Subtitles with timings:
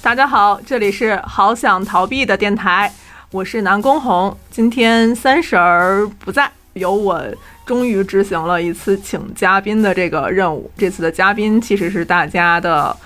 [0.00, 2.90] 大家好，这里是好想逃避的电台，
[3.32, 4.34] 我是南宫红。
[4.48, 7.20] 今天三婶儿不在，由我
[7.66, 10.70] 终于执行了一次请嘉宾的这个任务。
[10.78, 12.96] 这次的嘉宾其实是大家的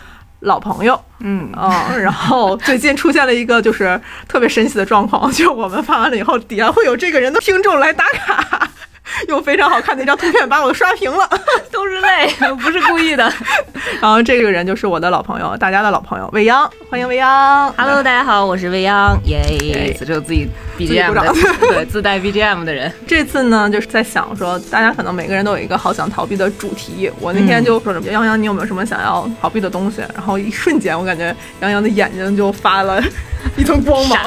[0.41, 8.69] 老朋友，嗯嗯，然后最近出现了一个就是特别神奇的状况，就我们发完了以后，底下会有这个人的听众来打卡。
[9.29, 11.29] 用非常好看的一张图片把我刷屏了，
[11.71, 12.29] 都是泪，
[12.63, 13.33] 不是故意的。
[14.01, 17.73] 然后这个人就是我的老朋友，大家的老朋友未央，欢迎未央。
[17.77, 19.95] Hello，大家好，我是未央，耶！
[19.97, 20.49] 此处自己
[20.89, 21.35] BGM 的，
[21.69, 22.93] 对，自带 BGM 的人。
[23.07, 27.11] 这次呢，就是在想说，大家可能每个人都有一个好想逃避的主题。
[27.21, 30.01] 我那天就说什么，杨洋，你有没有什么想要逃避的东西？
[30.15, 33.03] 然后一瞬间，我感觉杨洋的眼睛就发了
[33.57, 34.19] 一层光芒。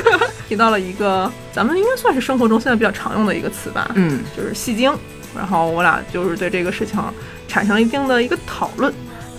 [0.48, 4.92] 提到了一个咱们应该算是生活中现在比较常用的一个词吧，嗯，就是戏精。
[5.34, 6.96] 然后我俩就是对这个事情
[7.48, 8.92] 产生了一定的一个讨论，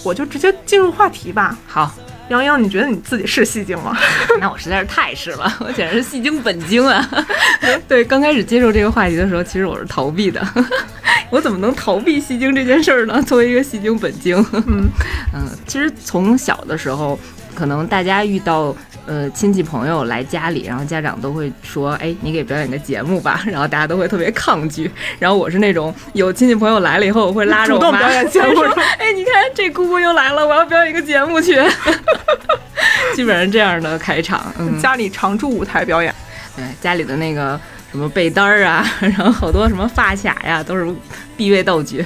[0.04, 1.58] 我就直接进入话题吧。
[1.68, 1.94] 好，
[2.30, 3.96] 杨洋，你觉得你自己是戏精吗？
[4.42, 7.08] 那我实在是太是了，我简直是戏精本精啊！
[7.88, 10.46] 对，刚开始接受这个话题的时候，其实我是逃避的。
[11.30, 13.22] 我怎么能逃避戏精这件事儿呢？
[13.24, 14.88] 作为一个戏精本精，嗯
[15.34, 17.20] 嗯，其实从小的时候，
[17.56, 18.76] 可能大家遇到。
[19.08, 24.90] 呃，亲戚朋友来家里，然后家长都会说：“哎，你给表演个节目吧。”然后大家都会特别抗拒。
[25.20, 28.66] 然后我是那种有亲戚朋友来了以后，我会拉着我妈表演节目，说
[28.98, 31.54] ：“哎，你看这姑姑又来了，我要表演一个节目去。
[33.14, 34.52] ”基本上这样的开场。
[34.58, 36.12] 嗯，家里常驻舞台表演。
[36.56, 37.60] 对，家里的那个
[37.92, 40.92] 什么被单儿啊， 然后好多什么发卡呀，都是
[41.38, 42.04] 必备道具。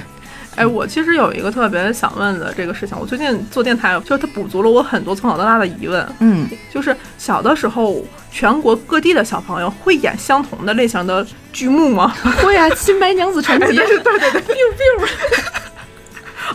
[0.56, 2.96] 哎，我其实有一个特别想问的这个事情。
[2.98, 6.06] 我最近做电台，就是它补足了我很多从小到大的疑问。
[6.18, 12.14] 嗯，就是小的时候，全国各地的小朋友会演相同的类型的剧目吗？
[12.42, 13.66] 会啊，《新白娘子传奇》。
[13.68, 15.08] 对对对，biu biu。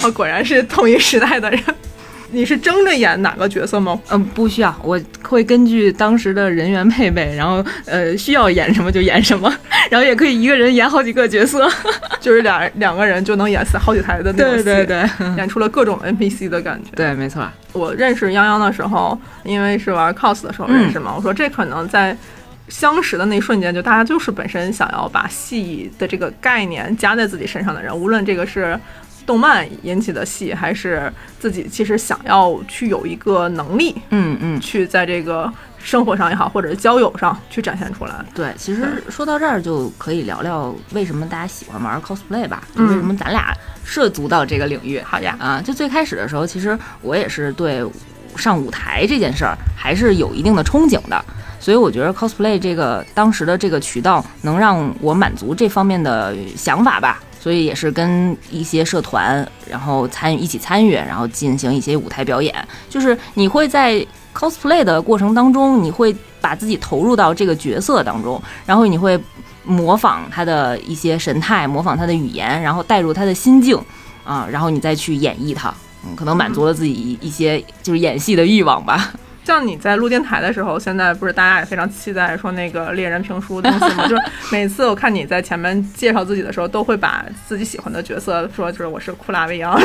[0.04, 1.64] 哦，果然是同一时代的人。
[2.32, 4.00] 你是争着演哪个角色吗？
[4.10, 9.54] 嗯，不需要，我会根据当时的人员配备，然后呃需要演什么就演什么，
[9.90, 11.70] 然后也可以一个人演好几个角色，
[12.20, 16.92] 就是俩两个人就能演好几台的那种戏，对对对， 演出了各种 NPC 的感觉。
[16.96, 17.48] 对，没错。
[17.74, 22.16] 我认识泱泱的时候，因为是玩 cos 的时候认识嘛，我说这可能在
[22.70, 28.78] 相识的那一瞬间，就大家就是本身想要把戏的这个概念加在自己身上的人，无论这个是。
[29.26, 38.14] 动漫引起的戏，还是自己其实想要去有一个能力，嗯嗯，去在这个生活上也好，或者是交友上去展现出来。
[38.34, 42.64] 对，其实说到这儿就可以聊聊为什么大家喜欢玩 cosplay 吧？
[42.76, 43.52] 为什么咱俩
[43.84, 45.00] 涉足到这个领域？
[45.00, 47.84] 好呀，啊，就最开始的时候，其实我也是对
[48.36, 51.24] 上舞台这件事儿还是有一定的憧憬的，
[51.60, 57.22] 所以我觉得 cosplay 这个当时的这个渠道能让我满足这方面的想法吧。
[57.46, 62.52] 所以也是跟一些社团，然后参与一起参与，然后进行一些舞台表演。
[62.90, 69.16] 就是你会在 cosplay 的过程当中，你会把自己投入到这个角色当中，然后你会
[69.64, 73.80] 模仿他的一些神态，模仿他的语言，然后带入他的心境
[74.24, 75.72] 啊，然后你再去演绎他，
[76.16, 79.14] 可能满足了自己一些就是演戏的欲望吧。
[79.46, 84.08] 像你在录电台的时候，现在不是大家也非常期待说那个猎人评书东西吗？
[84.08, 89.80] 就是每次我看你在前面介绍自己的时候，都会把自己喜欢的角色说，就是我是库拉维扬，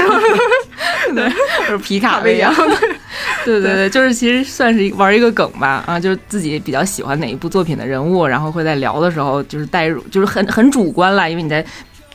[1.15, 1.29] 对，
[1.61, 2.53] 就是皮卡维扬，
[3.45, 3.75] 对 对。
[3.75, 11.63] 对，就是其实算是玩一个梗吧，啊，就是自己比较喜欢哪一部作品的人物，然后会在聊的时候就是带入，就是很很主观了，因为你在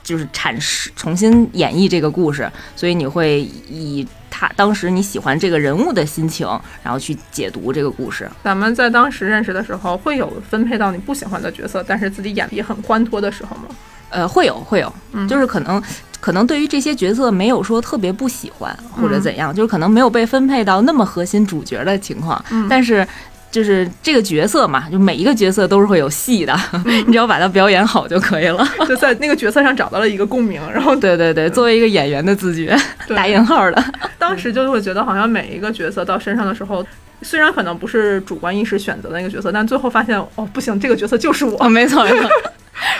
[0.05, 4.07] 就是阐释重新演绎这个故事，所以你会以。
[4.37, 6.45] 他当时你喜欢这个人物的心情，
[6.83, 8.29] 然后去解读这个故事。
[8.43, 13.73] 咱们在当时认识的时候，会有分配到你不喜欢的角色，但是自己演的也很欢脱的时候吗？
[14.09, 15.81] 呃，会有，会有，嗯就是可能，
[16.19, 23.07] 可能对于这些角色没有说特别不喜欢或者怎样，就是可能没有被分配到那么核心主角的情况，但是。
[23.51, 26.53] 就是这个角色嘛，就每一个角色都是会有戏的，
[26.85, 28.67] 你只要把它表演好就可以了。
[28.87, 32.77] 就在那个角色上找到了一个共鸣，然后 对对对，作为一个演员的自觉，
[33.15, 33.83] 打引号的。
[34.19, 36.85] 当时就会觉得好像每一个角色到身上的时候，
[37.21, 42.29] 虽然可能不是主观意识选择的那个角色，但最后发现哦不行，这个角色就是我，没错没错。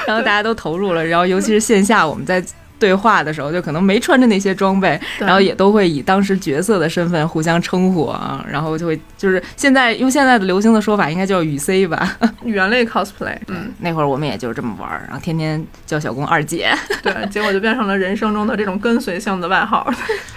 [0.07, 2.43] 然后大家都投入了，然后尤其是线下我们在。
[2.79, 13.37] 对话的时候，就可能没穿着那些装备，然后也都会以当时角色的身份互相称呼啊，然后就会就是现在用现在的流行的说法，应该叫语 C 吧， 语言类 cosplay。
[13.47, 19.89] 嗯，那会儿我们也就是这么玩，然后天天叫小公二姐， 对，结果就变成了人生中的这种跟随性的外号。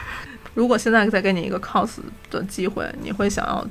[0.55, 1.99] 如果现在再给你一个 cos
[2.31, 3.64] 的机会，你会想要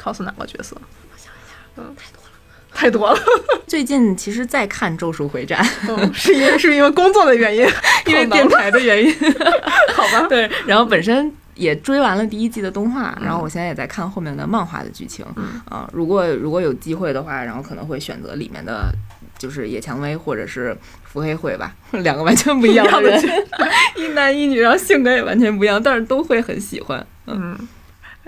[0.00, 0.76] cos 哪个角色？
[1.12, 2.21] 我想一下，嗯，太多。
[2.74, 3.18] 太多了。
[3.66, 5.64] 最近其实在看《咒术回战》，
[6.12, 7.66] 是因为是因为工作的原因，
[8.06, 9.14] 因为电台的原因，
[9.94, 10.26] 好吧？
[10.28, 11.32] 对，然后本身。
[11.54, 15.24] 也追完了第一季的动画，然后我现在也在看后面的漫画的剧情。
[15.68, 18.90] 啊，如果如果有机会的话，然后可能会选择里面的，
[19.38, 20.74] 就是野蔷薇或者是
[21.04, 23.22] 伏黑会吧，两个完全不一样的人，
[23.96, 27.06] 一男一女，然后性格也完全不一样，但是都会很喜欢。
[27.26, 27.54] 嗯，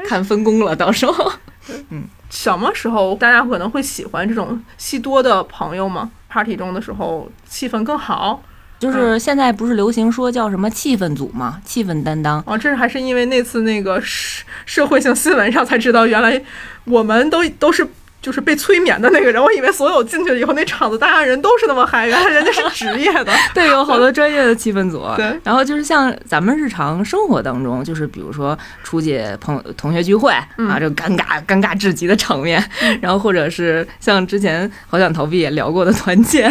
[0.07, 1.33] 看分工了，到时候。
[1.89, 2.05] 嗯，
[2.35, 8.43] 什么时候大家可能会喜欢这种戏多的朋友吗？Party 中的时候气氛更好。
[8.81, 11.61] 就是现在不是流行说叫什么气氛组吗？
[11.65, 12.43] 气氛担当。
[12.45, 16.43] 哦，这是还是因为那次那个社社会性新闻上才知道，原来
[16.85, 17.87] 我们都都是。
[18.25, 23.31] 就是被催眠的那个人，我以为所有进去了以后那场子大家人都是那么嗨，原来人家是职业的。
[23.53, 25.05] 对，有好多专业的气氛组。
[25.15, 32.65] 对，然后就是像咱们日常生活当中，就是比如说出去朋同学聚会啊，这个尴尬尴尬至极的场面，
[33.03, 36.51] 然后或者是像之前好想逃避也聊过的团建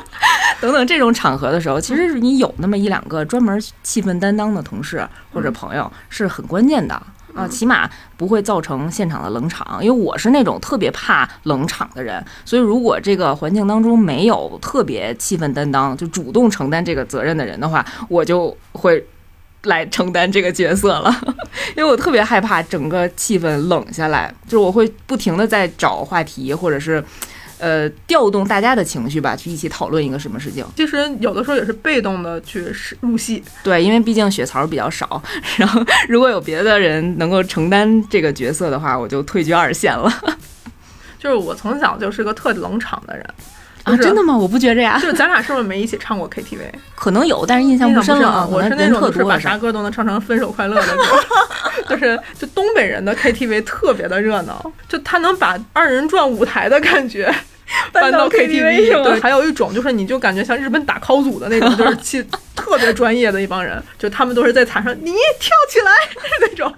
[0.60, 7.00] 等等这种场合的时候，其实是你有那么一两个专门气氛担当的同事或者朋友是很关键的。
[7.36, 19.04] 啊，起码不会造成现场的冷场，因为我是那种特别怕冷场的人，所以如果这个环境当中没有特别气氛担当，就主动承担这个责任的人的话，我就会
[19.64, 21.14] 来承担这个角色了，
[21.76, 27.04] 因为我特别害怕整个气氛冷下来，就是我会不停的在找话题，或者是。
[27.58, 30.64] 呃，调动大家的情绪吧，去一起讨论一个什么事情。
[30.76, 32.66] 其实有的时候也是被动的去
[33.00, 35.22] 入戏，对，因为毕竟血槽比较少。
[35.56, 40.12] 然后如果有别的人能够承担这个角色的话，我就退居二线了。
[41.18, 43.26] 就是我从小就是个特冷场的人
[43.86, 44.36] 啊，真的吗？
[44.36, 44.98] 我不觉着呀。
[45.00, 46.58] 就咱俩是不是没一起唱过 KTV？
[46.96, 48.46] 可能有，但是印象不深了。
[48.46, 51.02] 我是那种就是把啥歌都能唱成《分手快乐》的歌，
[51.88, 57.32] 就是就东北人的 KTV 特别的热闹，就他能把二人转舞台的感觉。
[57.92, 62.24] 搬到 KTV 对，还有一种就是你就感觉像日本打 call 组的那种，就是去
[62.54, 65.92] 特别专业的一帮人，就他们都是在台上你跳起来
[66.40, 66.72] 那种，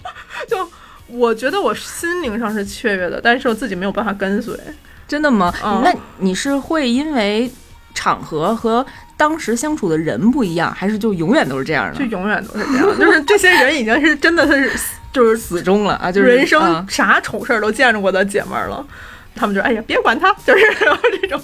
[0.48, 0.66] 就
[1.08, 4.54] 我觉得我心灵上是雀跃的，但是我自己没有办法跟随。
[5.08, 5.52] 真的吗？
[5.82, 7.50] 那你是会因为
[7.94, 11.98] 场合和当时相处的人不一样，还是就永远都是这样的？
[11.98, 14.70] 就永远都是这样，就是这些人已经是真的是
[15.12, 18.86] 就是死忠了啊，就是人生啥丑事儿都见着过的姐们儿了。
[19.34, 20.64] 他们就哎呀，别管他，就是
[21.20, 21.40] 这种。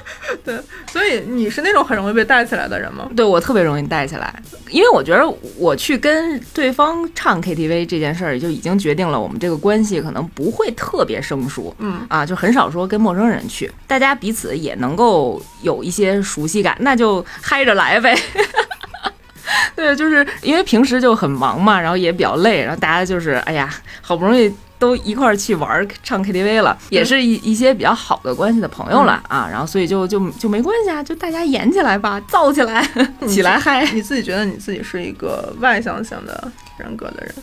[0.44, 0.58] 对，
[0.90, 3.08] 所以你是那种很容易被带起来的人吗？
[3.16, 4.34] 对我特别容易带起来，
[4.70, 11.74] 因为我觉得我去跟对方唱 KTV 这件事儿，就已经决定了我们这个关系可能不会特别生疏。
[11.78, 18.16] 嗯啊，就很少说跟陌生人去，大家彼此也能够有一些熟悉感，那就嗨着来呗。
[19.74, 24.52] 对，就是因为平时就很忙嘛，然后也比较累，然后大家就是哎呀，好不容易。
[24.78, 32.86] 都一块儿去玩唱 KTV 了，也是一一些比较好的关系的朋友了啊，然后所以就就就没关系啊，就大家演起来吧，造起来，
[33.28, 33.84] 起来嗨。
[33.92, 37.34] 你自己觉得你自己是一个外向型的人格的人？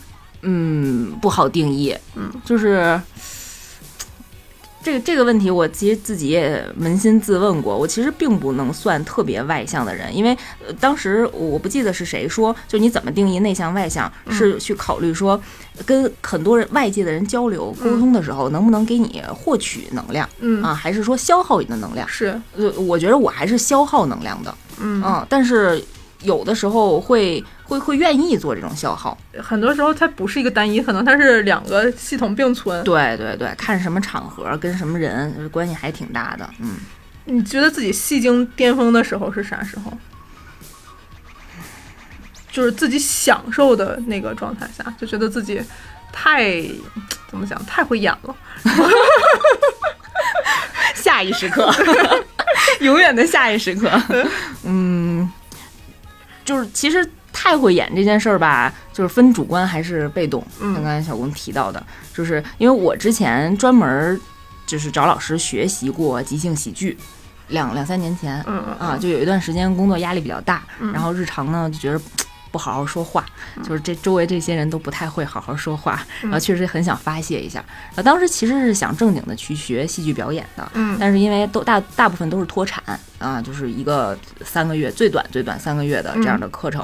[0.47, 2.99] 嗯，不好定义，嗯，就是。
[4.85, 7.75] 这个这个问题，我其实自己也扪心自问过。
[7.75, 10.37] 我其实并不能算特别外向的人，因为
[10.79, 15.41] 当时我不记得是谁说，就你怎么定义内向外向，是去考虑说
[15.87, 22.07] 跟很多人外界的人交流沟通的时候，能不能给你获取能量，嗯啊，还是说消耗你的能量？
[22.07, 25.83] 是，呃，我觉得我还是消耗能量的，嗯啊，但是
[26.21, 27.43] 有的时候会。
[27.67, 32.83] 会会愿意做这种消耗，很多时候它不是一个单一，可能它是两个系统并存。
[32.83, 36.47] 对对对，看什么场合跟什么人关系还挺大的。
[36.59, 36.75] 嗯，
[37.25, 39.91] 你觉得自己戏精巅峰的时候是啥时候？
[42.51, 45.59] 就是自己享受的那个状态下，就觉得自己
[46.13, 46.61] 太
[47.27, 48.35] 怎么讲，太会演了。
[50.93, 51.73] 下一时刻，
[52.81, 53.89] 永远的下一时刻。
[54.63, 55.27] 嗯，
[56.45, 57.03] 就是其实。
[57.35, 60.41] 太会演这件事儿吧，就是分主观还是被动。
[60.59, 64.19] 像刚才小龚提到的，就是因为我之前专门
[64.65, 66.97] 就是找老师学习过即兴喜剧，
[67.49, 68.41] 两两三年前，
[68.79, 70.63] 啊，就有一段时间工作压力比较大，
[70.93, 72.01] 然后日常呢就觉得。
[72.55, 73.25] 不好好说话，
[73.65, 77.61] 就是这周围这些人都不太会好好说话，然后确实很想发泄一下。
[77.95, 82.81] 啊，当时其实是想正经的去学戏剧表演的，嗯，但是因为都大大部分都是脱产
[83.19, 86.79] 啊，就是一个三个月最短最短三个月的这样的课程，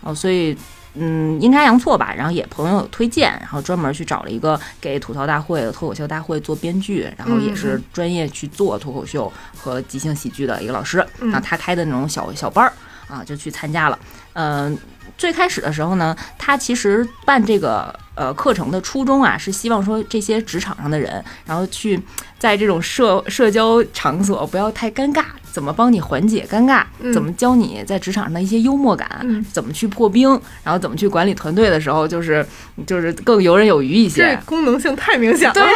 [0.00, 0.56] 然后所以
[0.94, 11.00] 嗯阴差阳错吧，然后也朋友推荐，然后专门去找了一个给吐槽大会、脱口秀大会做编剧，然后也是专业去做脱口秀和即兴喜剧的一个老师，
[11.32, 12.72] 啊，他开的那种小小班儿
[13.08, 13.98] 啊，就去参加了，
[14.34, 14.78] 嗯。
[15.16, 22.00] 最开始的时候呢，他其实办这个呃课程的初衷啊，是希望说这些职场上的人，然后去
[22.38, 30.28] 在这种社社交场所不要太尴尬，怎么帮你缓解尴尬，嗯怎么教你在职场上的一些幽默感，嗯怎么去破冰，
[30.62, 32.46] 然后怎么去管理团队的时候，就是
[32.86, 34.38] 就是更游刃有余一这些。
[34.44, 35.54] 功能性太明显了。
[35.54, 35.62] 对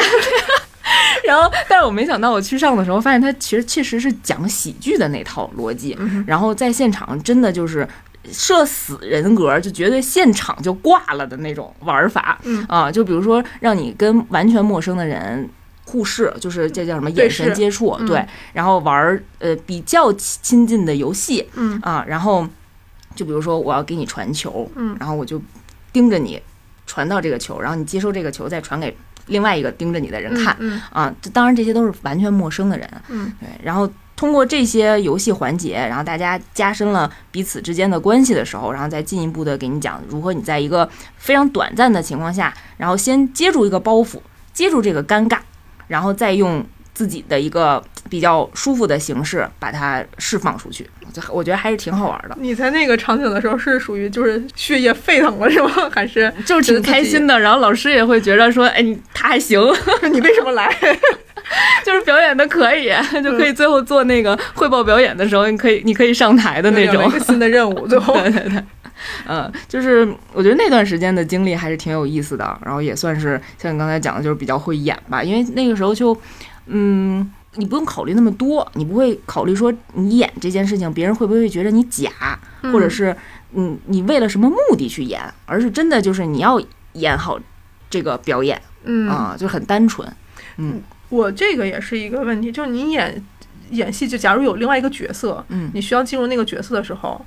[1.25, 7.87] 然后，但是我没想到我去上的时候，发现他其实确实是讲喜剧的那套逻辑，嗯然后在现场真的就是
[8.30, 12.38] 社死人格，就绝对现场就挂了的那种玩法。
[12.44, 12.64] 嗯。
[12.68, 15.48] 啊，就比如说让你跟完全陌生的人
[15.84, 21.78] 互视，就是这叫什么眼神接触，嗯对，然后玩儿呃比较亲近的游戏嗯。
[21.82, 22.46] 啊，然后
[23.14, 24.96] 就比如说我要给你传球，嗯。
[25.00, 25.40] 然后我就
[25.92, 26.40] 盯着你
[26.86, 28.96] 传到这个球，然后你接收这个球再传给
[29.26, 30.54] 另外一个盯着你的人看。
[30.60, 33.32] 嗯啊，当然这些都是完全陌生的人，嗯。
[33.40, 40.86] 对，然后通过这些游戏环节，然后大家加深了彼此之间的关系的时候，然后再进一步的给你讲如何你在一个
[41.16, 44.18] 非常短暂的情况下，然后先接住一个包袱，
[44.52, 45.38] 接住这个尴尬，
[45.88, 46.62] 然后再用
[46.92, 55.70] 自己的一个比较舒服的形式把它释放出去，就我觉得还是挺好玩的，你在那个场景的时候是属于就是血液沸腾了是吗？
[55.90, 57.40] 还 是就是挺开心的。
[57.40, 59.58] 然后老师也会觉得说，哎，你他还行，
[60.12, 60.70] 你为什么来？
[61.85, 62.90] 就是表演的可以，
[63.23, 67.12] 就可以最后做那个汇报表演的时候，你可以你可以上台的那种有一。
[67.12, 68.64] 个新的任务， 最后对对对，
[69.26, 76.16] 嗯，就是我觉得那段时间的经历还是挺有意思的，然后也算是像你刚才讲的，就是比较会演吧，因为那个时候就，
[76.66, 77.30] 嗯。
[77.57, 82.09] 你不用考虑那么多，你不会考虑说你演这件事情，别人会不会觉得你假，
[82.73, 83.14] 或者是
[83.54, 87.37] 嗯，你为了什么目的去演，而是真的就是你要演好
[87.90, 90.09] 这个表演嗯啊、就很单纯。
[91.10, 93.22] 我这个也是一个问题，就是你演
[93.70, 97.24] 演戏，就假如有另外一个角色，嗯你需要进入那个角色的时候，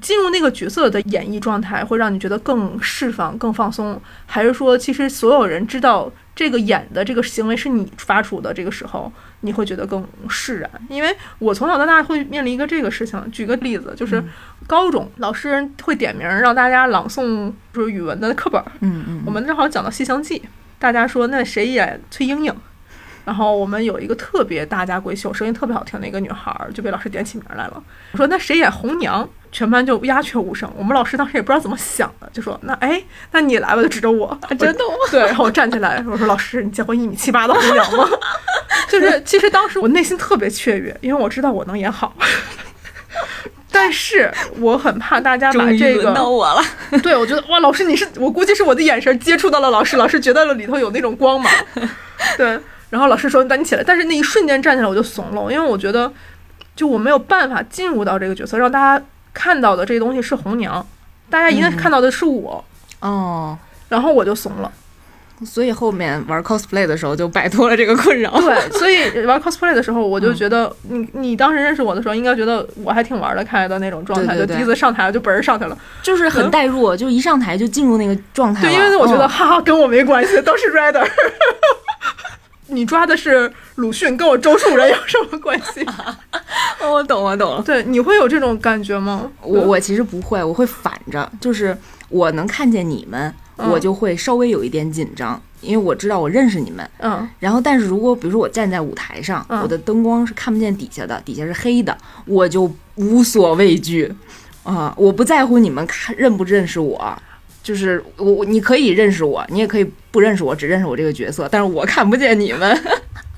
[0.00, 10.70] 进入那个角色的演绎状态会让你觉得更释放、更放松，还是说其实所有人知道这个演的这个行为是你发出的，这个时候你会觉得更释然？
[10.88, 14.28] 因为我从小到大会面临一个这个事情，举个例子，就是嗯
[14.66, 20.38] 高中老师会点名让大家朗诵就是语文的课本儿，嗯嗯，我们正好讲到《西厢记》，
[20.78, 22.54] 大家说那谁演崔莺莺？
[23.28, 27.82] 然后我们有一个特别大家闺秀，声音特别好听的一个女孩儿，就被老师点起名来了。
[28.12, 29.28] 我说那谁演红娘？
[29.52, 30.70] 全班就鸦雀无声。
[30.74, 34.94] 我们老师当时也不知道怎么想的，就说那哎，那你来吧，就指着我， 真的吗？
[35.10, 38.08] 对，然后我站起来，我说老师，你见过一米七八的红 娘吗？
[38.88, 42.14] 就是其实当时我内心特别雀跃，因为我知道我能演好。
[43.70, 46.62] 但是我很怕大家把这个轮到我了。
[47.02, 51.52] 对，我觉得哇，老师你是我估计是我的眼神接触到了老师，老师觉得了里头有那种光芒，
[52.36, 52.58] 对，
[52.90, 56.10] 然后老师说赶紧起来，但是那一瞬间站起来我就怂了，因为我觉得
[56.74, 60.84] 就我没有办法进入到这个角色，让大家看到的这些东西是红娘，
[61.28, 62.64] 大家一定看到的是我，
[63.00, 64.72] 哦，然后我就怂了。
[65.46, 68.28] 所以后面玩 cosplay 的时候就摆脱了这个困扰。
[68.40, 75.78] 对，所以玩 cosplay 的时候，我就嗯觉得你你当时认识我的时候，应该觉得我还挺玩得开的那种状态，对对对就第一次上台就本人上去了。
[76.02, 78.62] 就是很代入，就一上台就进入那个状态。
[78.62, 81.08] 对，因为我觉得嗯哈哈跟我没关系，都是 rider。
[82.68, 85.84] 你抓的是鲁迅，跟我周树人有什么关系？
[86.80, 87.62] 哦我懂，我懂了。
[87.62, 89.30] 对，你会有这种感觉吗？
[89.42, 91.76] 我我其实不会，我会反着，就是
[92.08, 96.88] 我能看见你们，嗯我就会稍微有一点紧张，因为我知道我认识你们。
[97.00, 101.96] 嗯然后，但是如果比如说我站在舞台上，嗯我的灯光是看不见底下的，底下是黑的，
[102.26, 104.12] 我就无所畏惧
[104.64, 107.16] 啊、我不在乎你们看认不认识我。
[107.68, 112.82] 就是我，我你可以认识我，你也可以不认识我，只认识我这个角色，但是我看不见你们，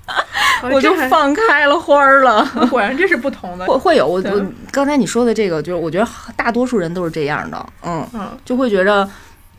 [0.72, 2.48] 我就放开了花儿了。
[2.70, 3.66] 果然这是不同的。
[3.66, 9.10] 会会有我我刚才你说的这个，就是我觉得大多数人都是这样的，嗯，嗯就会觉得，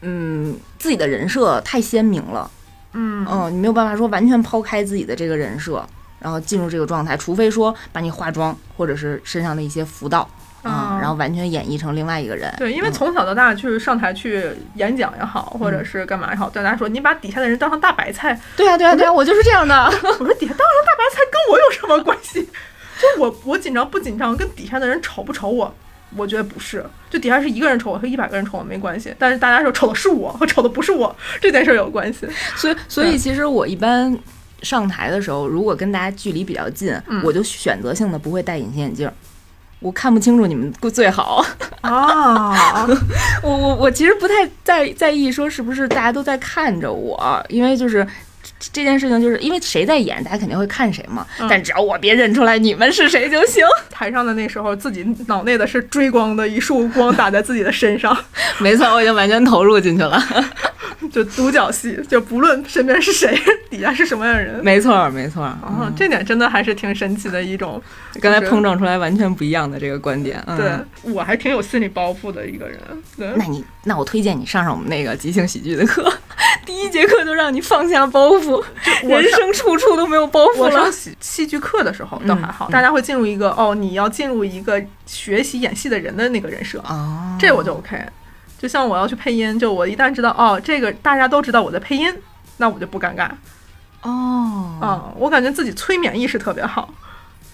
[0.04, 2.50] 嗯，自己的人设太鲜明了，
[2.94, 5.86] 嗯嗯，你没有办法说完全抛开自己的这个人设，
[6.20, 10.26] 然后进入这个状态，除非说把你化妆或者是身上的一些服道
[10.64, 12.54] 啊、嗯然后完全演绎成另外一个人。
[12.58, 19.76] 对，因为嗯从小到大去上台去演讲也好，或者是干嘛也好，大家说你把底下的人当成大白菜，对啊对啊对啊，我就是这样的。
[20.20, 22.48] 我说底下当成大白菜跟我有什么关系？
[23.00, 25.74] 就我我紧张不紧张，跟底下的人瞅不瞅我？
[26.18, 32.28] 我觉得不是，就底下是一个人瞅我和一百个人瞅我没关系，但是大家说瞅的是我和瞅的不是我这件事儿有关系。
[32.58, 34.16] 所以所以其实我一般
[34.62, 39.14] 上台的时候，如果跟大家距离比较近，嗯我就选择性的不会戴隐形眼镜儿。
[39.82, 41.44] 我看不清楚你们最好，
[41.82, 42.88] 啊，
[43.42, 44.34] 我我我其实不太
[44.64, 48.08] 在在意说是不是大家都在看着我，因为就是
[48.62, 51.26] 这这件事情，就是因为谁在演，大家肯定会看谁嘛。
[51.40, 53.66] 嗯但只要我别认出来你们是谁就行。
[53.90, 58.16] 台上的那时候，自己脑内的是追光的一束光打在自己的身上，
[58.60, 60.22] 没错，我已经完全投入进去了。
[61.12, 63.36] 就独角戏，就不论身边是谁，
[63.70, 64.64] 底下是什么样的人。
[64.64, 65.44] 没错，没错。
[65.44, 67.82] 啊，这点真的还是挺神奇的一种。
[68.22, 70.42] 刚才碰撞出来完全不一样的这个观点。
[70.56, 70.72] 对
[71.12, 72.80] 我还挺有心理包袱的一个人。
[73.18, 76.12] 对那你那我推荐你上上我们那个即兴喜剧的课，
[76.66, 78.64] 第一节课就让你放下包袱，
[79.04, 80.92] 人生处处都没有包袱了。
[80.92, 88.00] 戏戏剧课的时候倒还好，大家会进入一个哦，你要进入一个学习演戏的人的那个人设啊，这我就 OK。
[88.60, 92.14] 就像我要去配音，就我一旦知道哦，这个大家都知道我在配音，
[92.58, 93.28] 那我就不尴尬。
[94.04, 96.94] 哦，嗯，我感觉自己催眠意识特别好。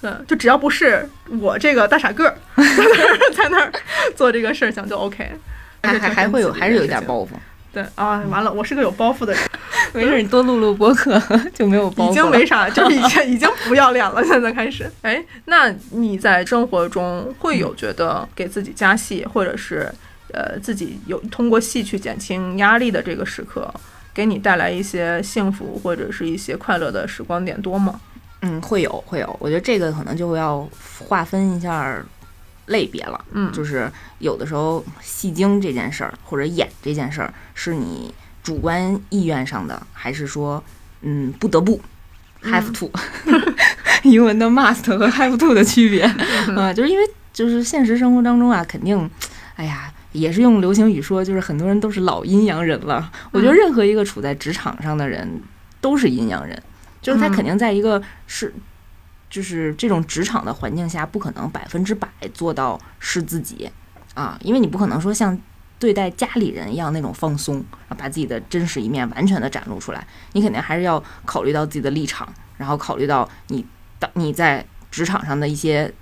[0.02, 2.38] 嗯，就只要不是我这个大傻个儿
[3.34, 3.72] 在那儿
[4.18, 5.32] 做这个事情，就 OK。
[5.94, 7.28] 还还还会有，还是有一点包袱。
[7.72, 9.42] 对啊，完了，我是个有包袱的人。
[9.94, 11.22] 没事，你多录录播客
[11.54, 12.12] 就没有包袱。
[12.12, 14.24] 已经没啥，就是已经 已经不要脸了。
[14.24, 19.92] 现在开始，哎，那你在生活中会有觉得给自己加戏，或者是？
[20.34, 23.74] 呃，自己有通过戏去减轻压力的这个时刻，
[24.14, 27.98] 给你带来一些幸福或者是一些快乐的时光点多吗？
[28.42, 29.38] 嗯，会有，会有。
[29.40, 30.68] 我觉得这个可能就要
[31.00, 31.98] 划分一下
[32.68, 33.26] 类别了。
[33.32, 40.64] 嗯，就是有的时候戏精这件事儿或者演这件事儿，是你主观意愿上的，还是说，
[41.02, 41.82] 嗯，不得不
[42.44, 42.90] ，have to，
[44.04, 46.04] 英文的 must 和 have to 的区别
[46.56, 49.10] 啊，就是因为就是现实生活当中啊，肯定，
[49.56, 49.92] 哎呀。
[50.14, 53.12] 也是用流行语说，就是很多人都是老阴阳人了。
[53.30, 55.30] 我觉得任何一个处在职场上的人
[55.80, 56.60] 都是阴阳人，
[57.04, 58.52] 就是他肯定在一个是，
[59.30, 63.70] 就是这种职场的环境下，不可能百分之百做到是自己
[64.14, 65.38] 啊，因为你不可能说像
[65.80, 67.64] 对待家里人一样那种放松，
[67.98, 70.08] 把自己的真实一面完全的展露出来。
[70.34, 73.66] 你肯定还是要考虑到自己的立场，然后考虑到你
[74.00, 75.94] 当你在职场上的一些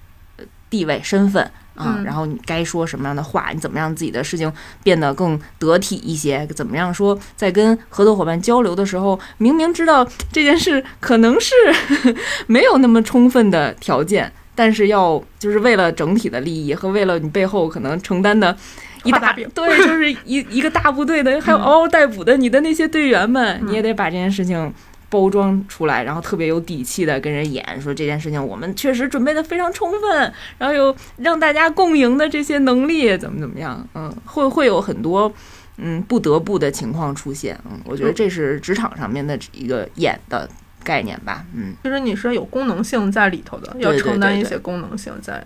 [0.69, 1.51] 地位身份。
[1.75, 3.51] 啊，然后你该说什么样的话？
[3.53, 4.51] 你怎么让自己的事情
[4.81, 6.47] 变得更得体一些？
[6.55, 11.53] 怎么样说，在跟合作伙伴交流的时候，明明知道这件事可能是
[12.47, 18.55] 没有那么充分的条件，但是要就是为了整体的利益和为了你背后可能承担的
[19.03, 24.73] 一大对，就是一一个大部队的还有嗷嗷待哺的你的那些队员们，你也得把这件事情。
[25.15, 35.31] 包装出来，然后特别有底气的跟人演，说这件事情我们确实准备的非常充分，然后有让大家共赢的这些能力，怎么怎么样，嗯，会会有很多
[35.77, 40.49] 嗯不得不的情况出现，嗯，我觉得这是职场上面的一个演的
[40.83, 45.41] 概念吧，嗯，其实你是有功能性在里头的，要承担一些功能性在，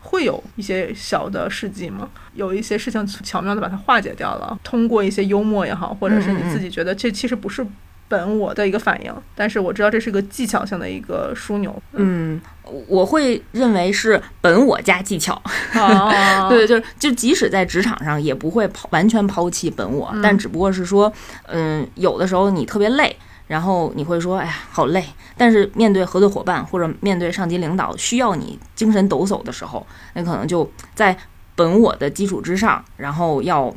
[0.00, 2.10] 会有一些小的事迹吗？
[2.34, 7.64] 有一些事情巧妙的把它化解掉了，通过一些幽默也好，或者是你自己觉得这其实不是。
[8.08, 11.82] 本我的一个反应，但是我知道这是个技巧性的一个枢纽。
[11.92, 12.40] 嗯，
[12.86, 15.40] 我会认为是本我加技巧。
[16.48, 21.12] 对，就是就即使在职场上，也不会抛完全抛弃本我，但只不过是说，
[21.46, 23.16] 嗯，有的时候你特别累，
[23.48, 25.04] 然后你会说，哎呀，好累。
[25.36, 31.16] 但是面对合作伙伴或者面对上级领导需要你精神抖擞的时候，那可能就在
[31.56, 33.74] 本我的基础之上，然后要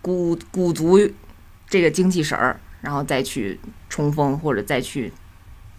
[0.00, 0.98] 鼓鼓足
[1.68, 2.58] 这个精气神儿。
[2.86, 3.58] 然后再去
[3.90, 5.12] 冲锋，或者再去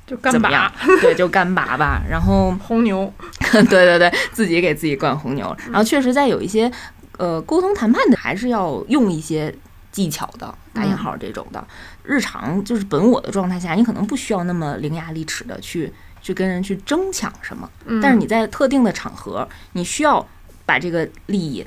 [0.06, 2.04] 就干拔， 对，就干拔吧。
[2.10, 5.56] 然后 红牛， 对对对，自己给自己灌红牛。
[5.68, 6.70] 然后确实在有一些
[7.18, 9.56] 呃沟通谈判的，还是要用一些
[9.90, 11.66] 技巧的，打引号这种的。
[12.04, 17.70] 日常就是本我的状态下，你可能不需要那么伶牙俐齿的去去跟人去争抢什么。
[18.02, 20.28] 但是你在特定的场合，你需要
[20.66, 21.66] 把这个利益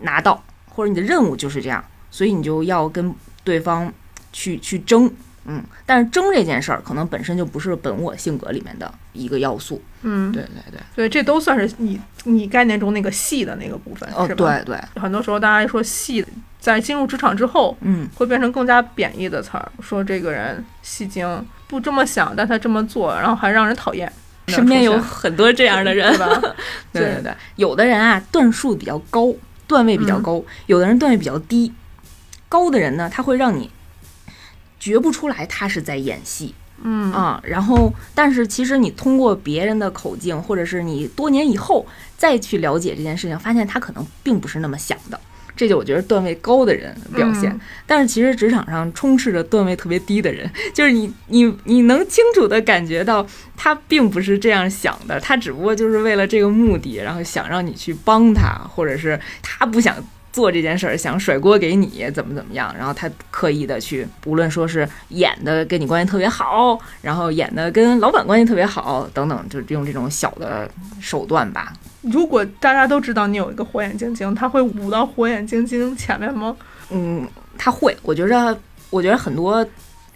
[0.00, 3.14] 拿到，或者你的任务就是这样，所以你就要跟
[3.44, 3.92] 对方。
[4.32, 5.10] 去去争，
[5.44, 16.24] 嗯，但是争这件事儿可能本身就不是本我性格里面的一个要素，嗯，对对对，所以这都算是你你概念中那个戏的那个部分，哦，对对，很多时候大家说戏，
[16.60, 24.10] 在进入职场之后，嗯，会变成更加贬义的词儿，说这个人戏精，不这么想，但他这么做，然后还让人讨厌。
[24.46, 26.26] 身边有很多这样的人，吧？
[26.92, 29.32] 对对对，有的人啊段数比较高，
[29.68, 31.72] 段位比较高，有的人段位比较低，
[32.48, 33.70] 高的人呢，他会让你。
[34.80, 45.20] 觉不出来他是在演戏，嗯啊，然后但是其实你通过别人的口径，或者是你多年以后再去了解这件事情，发现他可能并不是那么想的，
[45.54, 47.60] 这就我觉得段位高的人表现。
[47.86, 59.94] 但是其实职场上充斥着段位特别低的人，就是你你你能清楚的感觉到他并不是这样想的，他只不过就是为了这个目的，然后想让你去帮他，或者是他不想。
[60.32, 71.72] 做这件事儿想甩锅给你怎么怎么样，然后他刻意的去，无论说是演的跟你关系特别好，然后演的跟老板关系特别好等等，就用这种小的手段吧。
[72.02, 76.56] 如果大家都知道你有一个火眼金睛，他会捂到火眼金睛前面吗？
[76.90, 77.96] 嗯，他会。
[78.02, 79.66] 我觉着我觉得很多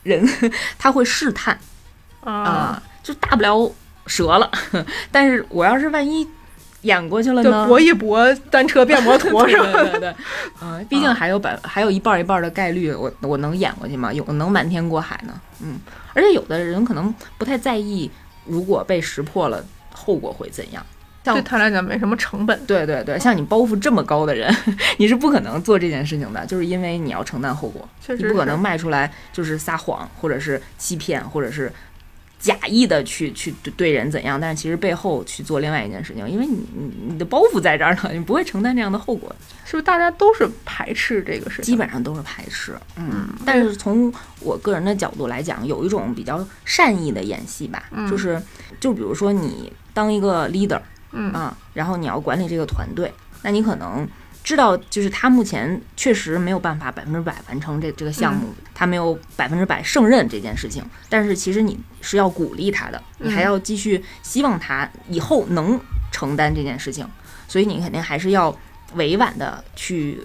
[0.03, 0.27] 人
[0.79, 1.59] 他会试探
[2.22, 3.70] 啊啊，就大不了
[4.07, 4.50] 折了，
[5.12, 6.27] 但是我要是万一
[6.85, 7.66] 演过去了就呢？
[7.66, 9.73] 搏一搏，单车变摩托 是吧？
[9.73, 10.14] 对对对，
[10.62, 14.12] 嗯，毕竟还有百还有一半儿一半儿的概率，我我能演过去吗？
[14.12, 15.38] 有能瞒天过海呢？
[15.61, 15.79] 嗯，
[16.14, 18.11] 而且有的人可能不太在意，
[18.47, 20.85] 如果被识破了，后果会怎样？
[21.25, 22.66] 像对他来讲没什么成本。
[22.66, 24.55] 对对对，像你包袱这么高的人，
[24.99, 31.73] 你是不可能做这件事情的，就是因为你要承担后果，你不可能卖出来就是撒谎，或者是欺骗，或者是
[32.44, 39.35] 假意的去去对对人怎样，但是其实背后去做另外一件事情，因为你你你的包袱在这儿呢，你不会承担这样的后果。
[39.64, 41.72] 是不是大家都是排斥这个事情？
[41.72, 48.38] 基本上都是排斥，嗯，但是从我个人的角度来讲，有一种比较善意的演戏吧，嗯就是
[48.78, 50.78] 就比如说你当一个 leader
[51.12, 54.07] 嗯啊，然后你要管理这个团队，那你可能
[54.44, 65.80] 知道，就是他目前确实没有办法百分之百完成这这个项目，他没有百分之百胜任这件事情，但是其实你是要鼓励他的，你还嗯要继续希望他以后能
[66.12, 67.09] 承担这件事情，
[67.48, 68.54] 所以你肯定还是要
[68.96, 70.20] 委婉的去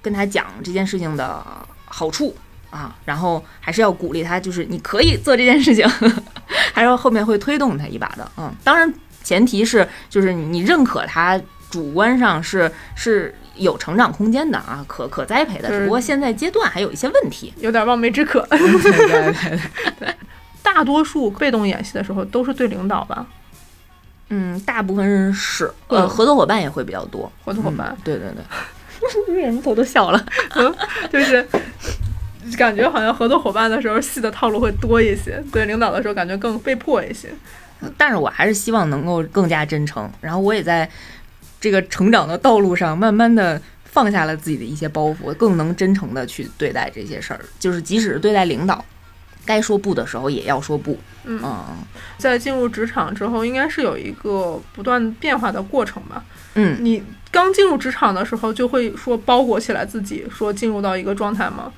[0.00, 1.44] 跟他讲这件事情的
[1.84, 2.34] 好处
[2.70, 5.86] 啊，然后还是要鼓励他，就是你可以做这件事情，
[6.72, 8.32] 还是后面会推动他一把的。
[8.38, 11.38] 嗯，当然前提是就是你认可他
[11.76, 17.52] 主观上是是有成长空间的啊，可可栽培的，只不过现在阶段还有一些问题。
[17.58, 18.40] 有点望梅止渴。
[18.48, 19.58] 对对
[20.00, 20.14] 对，
[20.62, 23.26] 大多数被动演戏的时候都是对领导吧，
[24.30, 29.34] 嗯，大部分人是呃嗯合作伙伴也会比较多，合作伙伴嗯、对对对。
[29.34, 30.26] 为什么头都笑了？
[31.12, 31.46] 就是
[32.56, 37.28] 感觉好像合作伙伴的时候戏的套路会多一些，对领导的时候感觉更被迫一些。
[37.98, 40.88] 但是我还是希望能够更加真诚，然后我也在
[41.60, 47.40] 这个成长的道路上，慢慢的放下了自己的一些包袱，更能真诚的去对待这些事儿。
[47.58, 48.84] 就是即使是对待领导，
[49.44, 50.98] 该说不的时候也要说不。
[51.24, 51.64] 嗯嗯
[52.18, 56.24] 在进入职场之后，应该是有一个不断变化的过程吧。
[56.54, 61.72] 嗯，你刚进入职场的时候，就会说包裹起来自己，说进入到一个状态吗？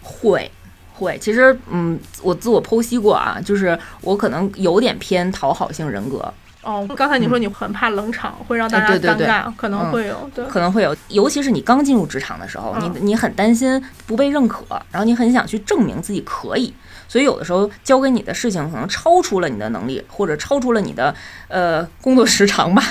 [0.00, 0.50] 会。
[0.98, 6.32] 会，其实，嗯，我自我剖析过啊，就是我可能有点偏讨好性人格，
[6.66, 9.26] 哦，刚才你说你很怕冷场，会让大家啊对对对。
[9.26, 9.92] 尴尬，可能嗯。
[9.92, 10.30] 会有。
[10.34, 12.92] 对，可能会有，尤其是你刚进入职场的时候，嗯。
[12.92, 16.74] 你你很担心不被认可，然后你很想去证明自己可以，
[17.06, 21.14] 所以有的时候交给你的事情可能超出了你的能力，或者超出了你的
[21.46, 22.82] 呃工作时长吧，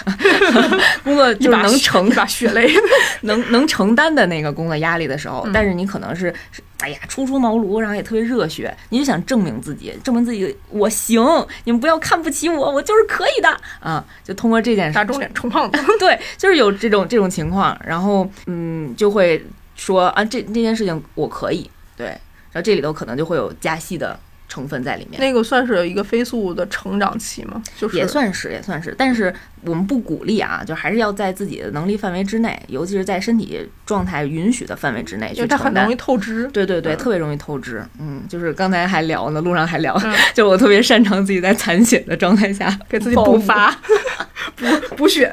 [1.04, 2.72] 工作就是能承一把血泪。
[3.22, 5.52] 能能承担的那个工作压力的时候，嗯。
[5.52, 11.24] 但是你可能是是哎呀初出茅庐，然后也特别热血，你就想证明自己，证明自己我行，
[11.64, 14.06] 你们不要看不起我，我就是可以的啊！
[14.24, 15.80] 就通过这件事打肿脸充胖子。
[15.98, 19.44] 对，就是有这种这种情况，然后嗯，就会
[19.76, 24.20] 说啊，这这件事情我可以，对，然后这里头可能就会有加戏的
[24.56, 27.62] 成分在里面，那个算是一个飞速的成长期吗？
[27.78, 35.96] 就是也算是也算是，但是我们不鼓励啊，就还是要在自己的能力范围之内，尤其是在身体状态允许的范围之内因去承担为它很容易。
[35.96, 36.48] 透支。
[36.54, 37.84] 对对对，嗯特别容易透支。
[38.00, 43.72] 嗯，就是刚才还聊呢，路上还聊，嗯 就我特别擅长自己在残血的状态下 给自己补发，
[44.56, 44.66] 补
[44.96, 45.30] 补血，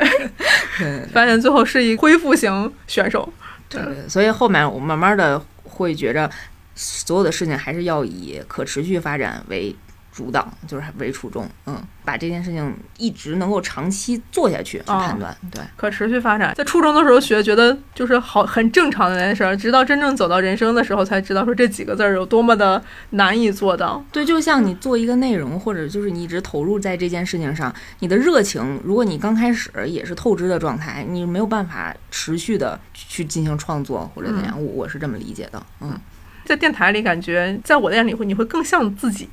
[0.79, 3.33] 对发现最后是一恢复型选手。
[3.69, 6.29] 对对，所以后面我慢慢的会觉着，
[6.75, 9.75] 所有的事情还是要以可持续发展为
[10.13, 11.49] 主导，就是为初衷。
[11.65, 15.35] 嗯，把这件事情一直能够长期做下去去哦判断。
[15.51, 24.05] 对，可持续发展，在初中的时候学，觉得就是好很正常的那件事儿，直到真正走到人生的时候，才知道说这几个字儿有多么的难以做到。
[24.13, 34.63] 对，就像你做一个内容，或者就是你一直投入在这件事情上，你的热情，如果你刚开始也是透支的状态，你没有办法持续的去进行创作或者怎样。
[34.63, 35.63] 我我是这么理解的。
[35.81, 35.99] 嗯，
[36.45, 39.29] 在电台里，感觉在我的眼里会你会更像自己。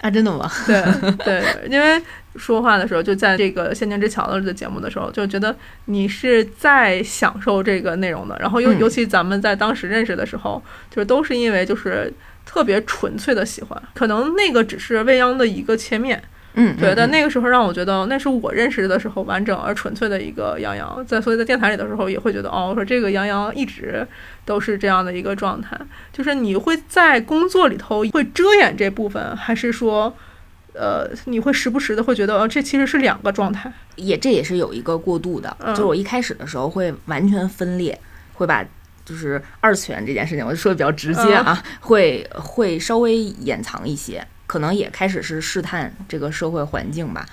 [0.00, 0.50] 啊，真的吗？
[0.66, 0.82] 对
[1.24, 2.02] 对，因为
[2.34, 8.36] 说话的时候，就在这个《仙境之桥》的节目的时候，就觉得你是在享受这个内容的。
[8.40, 12.12] 然后尤嗯尤其咱们在当时认识的时候，就是都是因为就是
[12.44, 16.20] 特别纯粹的喜欢，可能那个只是未央的一个切面。
[16.54, 24.06] 嗯，对，但嗯那个时候让我觉得那是我认识的时候完整而纯粹的一个杨洋，在所以在电台里的时候也会觉得哦，我说这个杨洋一直
[24.44, 25.78] 都是这样的一个状态，
[26.12, 30.14] 就是你会在工作里头会遮掩这部分，还是说，
[30.72, 35.74] 呃，你会时不时的会觉得哦，这其实是两个状态，也这也是有一个过渡的，嗯。
[35.74, 37.98] 就是我一开始的时候会完全分裂，
[38.34, 38.64] 会把
[39.04, 44.26] 就是二次元这件事情，我就说的比较直接啊，会会稍微掩藏一些。
[44.52, 47.24] 可能也开始是试探这个社会环境吧。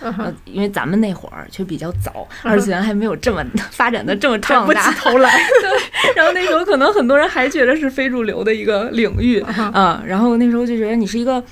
[0.46, 4.90] 因为咱们那会儿却比较早，二次元还没有这么发展的这么壮大。
[4.94, 5.30] 头来。
[6.16, 11.44] 然后那时候可能很多人还觉得是非主流的一个领域啊、然后那时候就觉得你是一个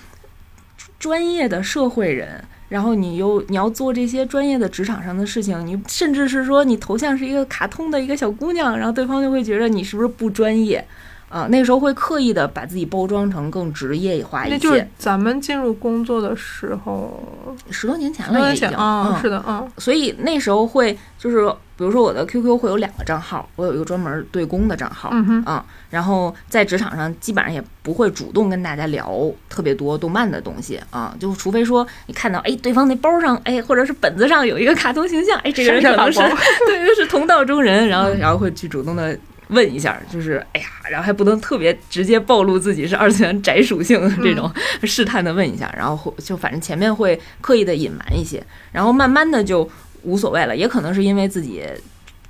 [0.97, 2.41] 专业的社会人。
[2.69, 10.85] 然后你又你要做这些专业的职场上的事情，你甚至是说你头像是一个卡通的一个小姑娘，然后对方就会觉得你是不是不专业
[11.29, 11.47] 啊？
[11.49, 14.55] 那时候会刻意的把自己包装成更职业化一些。
[14.55, 17.23] 那就是咱们进入工作的时候，
[17.69, 36.19] 十多年前了已经前啊，嗯是的，嗯所以那时候会就是，比如说我的 QQ 会有两个账号，我有一个专门对公的账号，嗯哼，啊，然后在职场上基本上也不会主动跟大家聊特别多动漫的东西啊，就除非说你看到哎对方那包上哎或者是本子上有一个卡通形象，哎这个人可能是
[36.67, 39.17] 对是同道中人，然后然后会去主动的。
[39.49, 44.51] 问一下，就是哎呀，然后还不能特别直接暴露自己是二次元宅属性这种，
[44.83, 49.69] 试探的问一下，然后会就反正前面会刻意的隐瞒一些，然后慢慢的就
[50.03, 51.63] 无所谓了，也可能是因为自己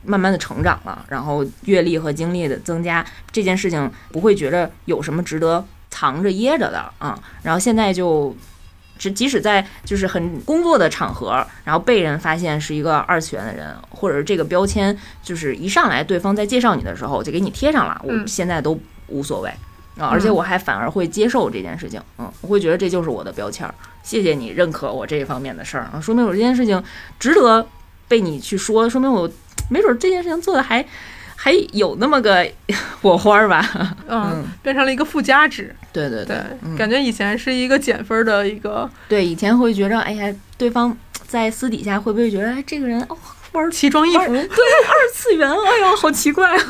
[0.03, 7.19] 慢慢的成长了，然后阅历和经历的增加，这件事情不会觉得有什么值得藏着掖着的啊。
[7.43, 8.35] 然后现在就，
[8.97, 19.51] 只即使在就是很工作的场合，然后被人发现是一个二次元的人，或者是这个标签，就是一上来对方在介绍你的时候就给你贴上了，我嗯现在都无所谓。
[19.97, 26.83] 啊，而且我还反而会接受这件事情，嗯，我会觉得这就是我的标签儿，谢谢你认可我这一方面的事儿啊，说明我这件事情
[27.19, 27.67] 值得
[28.07, 29.27] 被你去说，说明我
[29.71, 30.85] 没准儿这件事情做的还
[31.39, 32.45] 还有那么个
[33.01, 33.95] 火花儿吧。
[34.07, 35.73] 嗯，变成了一个附加值。
[35.93, 40.95] 对对对，嗯感觉以前是一个减分的一个对，以前会觉着，哎呀，对方
[41.27, 43.17] 在私底下会不会觉得，哎，这个人哦
[43.53, 44.25] 玩奇装异服。
[44.27, 46.63] 对二次元，哎呦， 好奇怪啊。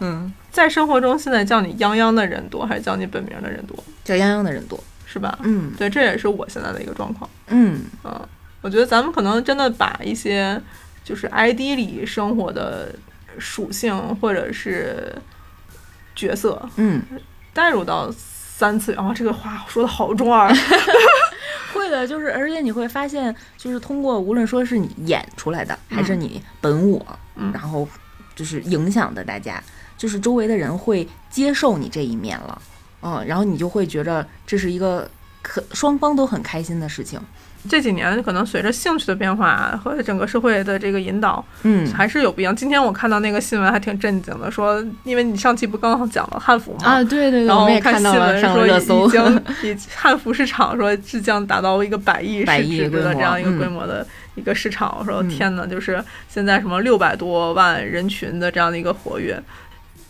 [0.00, 4.78] 嗯，在生活中，现在叫你泱泱的人多，还是叫你本名的人多，叫泱泱的人多。
[5.08, 5.38] 是吧？
[5.44, 7.28] 嗯对，这也是我现在的一个状况。
[7.48, 8.20] 嗯嗯，
[8.60, 10.60] 我觉得咱们可能真的把一些
[11.02, 12.94] 就是 ID 里生活的
[13.38, 15.14] 属性或者是
[16.14, 17.02] 角色嗯，
[17.52, 20.52] 带入到三次元，啊，这个话说的好中二。
[21.72, 27.86] 会的，就是而且你会发现，就是通过无论说是你演出来的，还是你本我，嗯然后
[28.34, 29.62] 就是影响的大家，
[29.98, 32.62] 就是周围的人会接受你这一面了，
[33.02, 35.08] 嗯，然后你就会觉得这是一个
[35.42, 37.20] 可双方都很开心的事情。
[37.68, 42.54] 这几年可能随着兴趣的变化和整个社会的这个引导，嗯还是有不一样。
[42.54, 46.78] 今天我看到那个新闻还挺震惊的，说因为你上期不刚好讲了汉服吗？
[46.84, 48.86] 啊，对对对，然后我看新闻说已。
[48.86, 54.96] 经以汉服市场说即将达到一个百亿市值的这样一个嗯规模的一个市场。
[54.98, 59.42] 我说嗯天呐，就是现在什么六百多万人群的这样的一个活跃。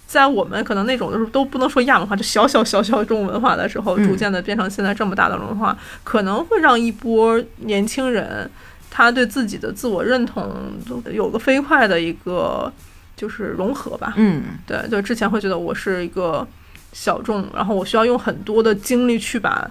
[0.07, 8.49] 在我们可能那种就是都不能说亚文化，就小小小小众文化的时候，嗯逐渐的变成现在这么大的文化，可能会让一波年轻人，
[8.91, 10.73] 他对自己的自我认同
[11.13, 12.73] 有个飞快的一个
[13.17, 14.15] 就是融合吧。
[14.17, 16.47] 嗯对，就之前会觉得我是一个
[16.93, 19.69] 小众，然后我需要用很多的精力去把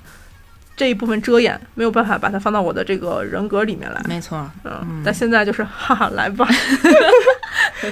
[0.76, 4.02] 这一部分遮掩，没有办法把它放到我的这个人格里面来。
[4.06, 6.45] 没错，嗯，但现在就是哈哈，来吧。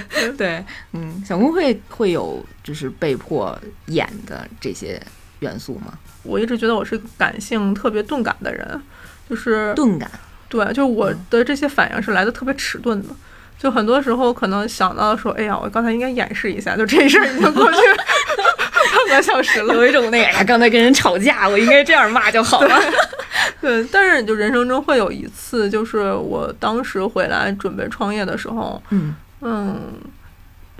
[0.36, 5.00] 对，嗯，小公会会有就是被迫演的这些
[5.40, 5.92] 元素吗？
[6.22, 8.80] 我一直觉得我是感性特别钝感的人，
[9.28, 10.10] 就是钝感，
[10.48, 13.08] 对，就我的这些反应是来的特别迟钝的。
[13.56, 17.78] 就很多时候可能想到说，哎呀，我刚才应该演示一下，就这事儿已经过去
[19.08, 19.72] 半个小时了。
[19.74, 22.80] 有一种那个，刚才跟人吵架，我应该这样骂就好了。
[23.62, 29.92] 对，但是就人生中会有一次，就是我当时回来准备创业的时候，嗯嗯，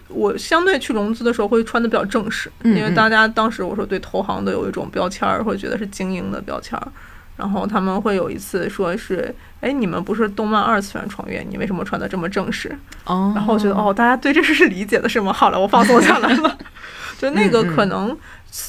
[0.08, 6.88] 我相对去融资的时候会穿的比较正式，嗯因为大家当时我说对投行都有一种标签儿，会觉得是精英的标签儿。
[7.36, 12.76] 然后他们会有一次说是，哎，你们不是动漫二次元创业，你为什么穿的这么正式？
[13.06, 15.32] 哦然后我觉得，哦，大家对这事是理解的是吗？
[15.32, 16.58] 好了，我放松下来了。
[17.18, 18.16] 就那个可能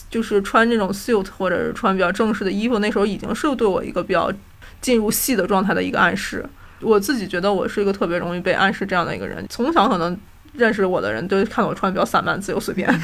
[0.10, 4.32] 就是穿这种 suit 或者是穿比较正式的衣服，那时候已经是对我一个比较
[4.82, 6.44] 进入戏的状态的一个暗示。
[6.82, 10.18] 我自己觉得我是一个特别容易被暗示这样的一个人，从小可能
[10.54, 12.90] 认识我的人都看我穿得比较散漫、自由、随便。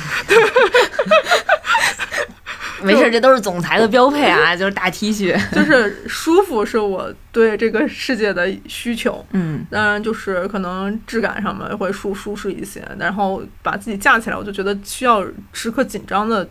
[2.83, 5.39] 没事，这都是总裁的标配啊，就是大 T 恤。
[5.53, 9.23] 就是舒服是我对这个世界的需求。
[9.33, 16.49] 嗯当然，就是可能质感上面会舒舒适一些，然后把自己架起来，我就觉得需要时刻紧张的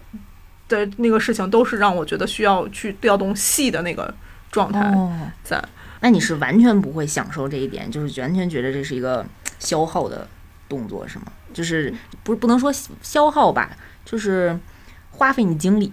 [0.68, 4.14] 的那个事情，都是让我觉得需要去调动戏的那个
[4.52, 5.60] 状态哦，在。
[6.00, 9.24] 那你是完全不会享受这一点，就是完全觉得这是一个
[9.58, 10.26] 消耗的
[10.68, 11.26] 动作，是吗？
[11.52, 13.70] 就是不不能说消耗吧，
[14.04, 14.58] 就是
[15.10, 15.92] 花费你精力。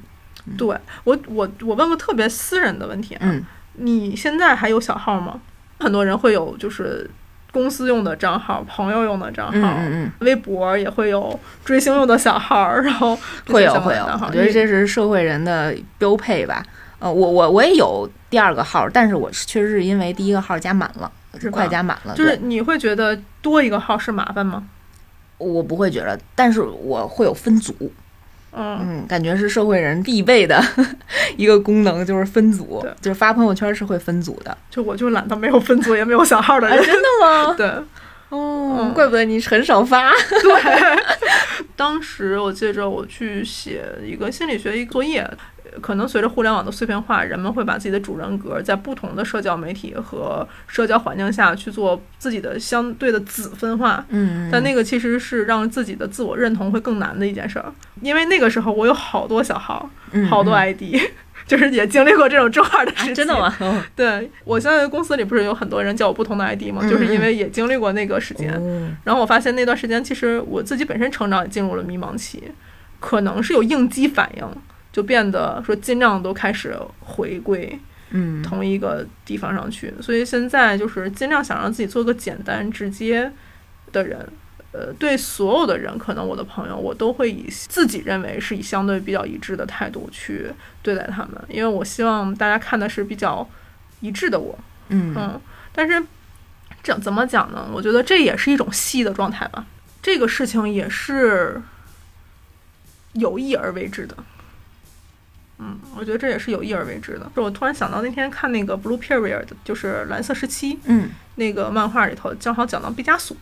[0.58, 0.67] 对
[1.04, 3.43] 我，我我问个特别私人的问题啊，嗯，
[3.74, 5.41] 你现在还有小号吗？
[5.80, 7.10] 很多人会有就是
[7.52, 13.13] 公司用的账号、朋友用的账号，嗯嗯微博也会有追星用的小号，然后
[13.48, 16.63] 嗯，会有会有，我觉得这是社会人的标配吧。
[16.99, 24.63] 呃，我我我也有第二个号，但是我确实是因为第一个号加满了，是快加满了，就是你会觉得多一个号是麻烦吗？
[25.38, 27.73] 我不会觉得，但是我会有分组，
[28.51, 30.60] 嗯，嗯，感觉是社会人必备的
[31.36, 34.57] 一个功能，就是分组对，就是发朋友圈是会分组的。
[34.71, 37.53] 就我就懒得没有分组也没有小号的啊，人，真的吗？
[37.57, 37.67] 对。
[38.29, 40.12] 哦嗯，怪不得你很少发。
[40.12, 40.97] 对，
[41.77, 45.38] 当时我记着我去写一个心理学一个作业，呃
[45.81, 54.05] 可能随着互联网的碎片化，人们会把自己的主人格在不同的社交媒体和社交环境下去做自己的相对的子分化。
[54.09, 60.81] 嗯，但那个其实是让自己的自我认同会更难的一件事儿，因为那个时候我有好多小号，嗯好多嗯 ID，
[61.47, 63.53] 就是也经历过这种正二的时啊，真的吗？？
[63.61, 66.81] 哦对我现在公司里不是有很多人叫我不同的 ID 吗？
[66.89, 68.53] 就是因为也经历过那个时间。
[68.53, 72.43] 哦然后我发现那段时间，其实我自己本身成长也进入了迷茫期，
[72.99, 74.43] 可能是有应激反应，
[74.97, 77.79] 就变得说尽量都开始回归
[78.10, 79.93] 嗯，同一个地方上去。
[80.01, 83.31] 所以现在就是尽量想让自己做个简单直接
[83.91, 84.27] 的人。
[84.71, 93.47] 呃，对所有的人，可能我的朋友，我都会以自己认为是以相对比较一致的态度去对待他们，因为我希望大家看的是比较
[93.99, 94.57] 一致的我。
[94.89, 95.39] 嗯嗯，
[95.71, 96.03] 但是
[96.81, 97.69] 这怎么讲呢？
[97.71, 99.63] 我觉得这也是一种戏的状态吧。
[100.01, 101.62] 这个事情也是
[103.13, 104.17] 有意而为之的。
[105.60, 107.32] 嗯，我觉得这也是有意而为之的。
[107.36, 113.36] 就我突然想到那天看那个《Blue Period》，就是蓝色时期嗯那个漫画里头，正好讲到毕加索，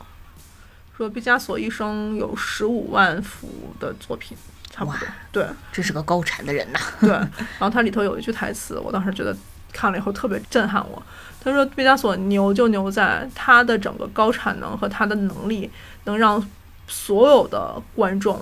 [0.98, 3.50] 说毕加索一生有十五万幅
[3.80, 4.38] 的作品，
[4.70, 5.08] 差不多。
[5.32, 6.80] 对，这是个高产的人呐。
[7.02, 7.10] 对，
[7.60, 9.36] 然后它里头有一句台词，我当时觉得
[9.74, 11.04] 看了以后特别震撼我。
[11.44, 15.70] 他说毕加索牛就牛在他的整个高产能和他的能力，
[16.06, 16.44] 能让
[16.88, 18.40] 所有的观众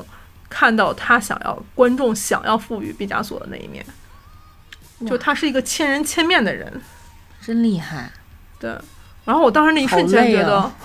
[0.53, 3.83] 看到他想要观众想要赋予毕加索的那一面。
[5.07, 6.81] 就他是一个千人千面的人，
[7.41, 8.11] 真厉害，
[8.59, 8.69] 对。
[9.25, 10.75] 然后我当时那一瞬间觉得，啊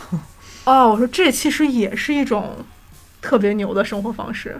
[0.64, 2.64] 哦，我说这其实也是一种
[3.20, 4.58] 特别牛的生活方式。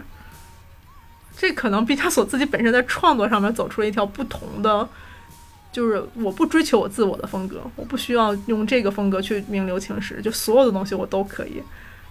[1.35, 4.87] 这可能毕加索自己本身在创作上面走出了一条不同的，
[5.73, 11.61] 就是我不追求我自我的风格，我不需要用这个风格去名留青史，就所有的东西我都可以，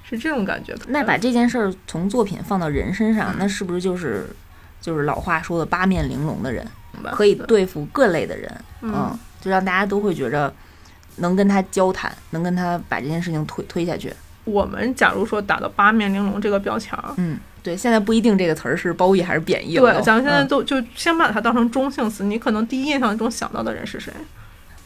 [0.09, 0.75] 是这种感觉。
[0.88, 4.27] 那把这件事儿从作品放到人身上，那是不是就是
[4.81, 6.66] 就是老话说的八面玲珑的人，
[7.12, 8.51] 可以对付各类的人？
[8.83, 10.53] 嗯，就让大家都会觉着
[11.16, 14.12] 能跟他交谈，能跟他把这件事情推推下去。
[14.44, 24.11] 我们假如说打到八面玲珑这个标签儿，嗯，对，现在不一定这个词儿是褒义还是贬义了对，咱们现在嗯都就先把它当成中性词，你可能第一印象中想到的人是谁？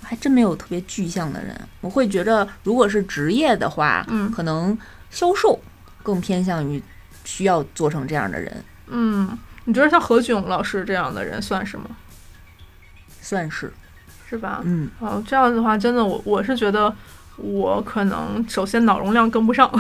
[0.02, 1.56] 还真没有特别具象的人。
[1.80, 4.76] 我会觉着，如果是职业的话，嗯可能
[5.12, 5.60] 销售
[6.02, 6.82] 更偏向于
[7.24, 11.84] 需要做成这样的人，嗯，你觉得像何炅老师这样的人算是吗？
[13.20, 13.72] 算是，
[14.28, 14.60] 是吧？
[14.64, 16.92] 嗯哦，这样的话，真的我我是觉得
[17.36, 19.70] 我可能首先脑容量跟不上，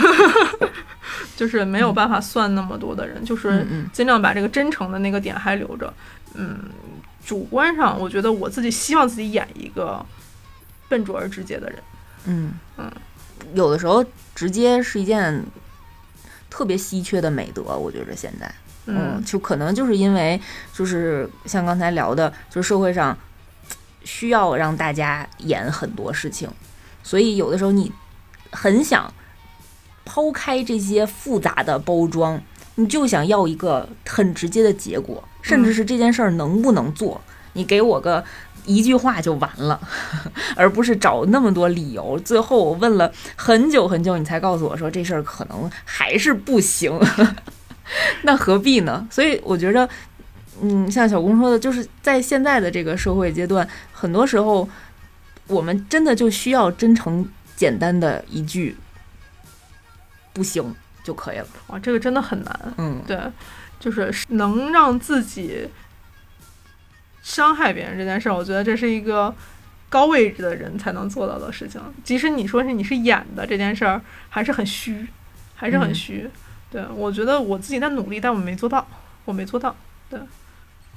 [1.36, 5.92] 就是没有办法算那么多的人，就是尽量把这个真诚的那个点还留着。
[6.34, 6.60] 嗯，
[7.26, 10.04] 主观上我觉得我自己希望自己演一个
[10.88, 11.78] 笨拙而直接的人。
[12.26, 12.90] 嗯嗯，
[13.54, 15.44] 有的时候直接是一件
[16.48, 18.52] 特别稀缺的美德，我觉着现在。
[18.86, 20.40] 嗯就可能就是因为
[20.72, 23.16] 就是像刚才聊的，就是社会上
[24.04, 26.50] 需要让大家演很多事情，
[27.02, 27.92] 所以有的时候你
[28.50, 29.12] 很想
[30.04, 32.42] 抛开这些复杂的包装，
[32.74, 37.20] 你就想要一个很直接的结果，甚至是这件事儿能不能做，
[37.52, 38.24] 你给我个。
[38.64, 39.80] 一句话就完了，
[40.56, 42.18] 而不是找那么多理由。
[42.20, 46.92] 最后我问了很久很久，你才告诉我说这事儿可能还是不行。
[48.22, 49.06] 那何必呢？
[49.10, 49.88] 所以我觉着，
[50.60, 54.68] 嗯，像小公说的，就是在现在的这个社会阶段，很多时候
[55.48, 58.76] 我们真的就需要真诚、简单的一句
[60.32, 61.46] “不行”就可以了。
[61.66, 62.74] 哇，这个真的很难。
[62.78, 63.18] 嗯，对，
[63.80, 65.68] 就是能让自己
[67.22, 69.34] 伤害别人这件事儿，我觉得这是一个
[69.88, 71.80] 高位置的人才能做到的事情。
[72.02, 75.06] 即使你说是你是演的这件事儿，还是很虚，
[75.54, 76.28] 还是很嗯虚。
[76.70, 78.86] 对我觉得我自己在努力，但我没做到，
[79.24, 79.76] 我没做到。
[80.10, 80.18] 对，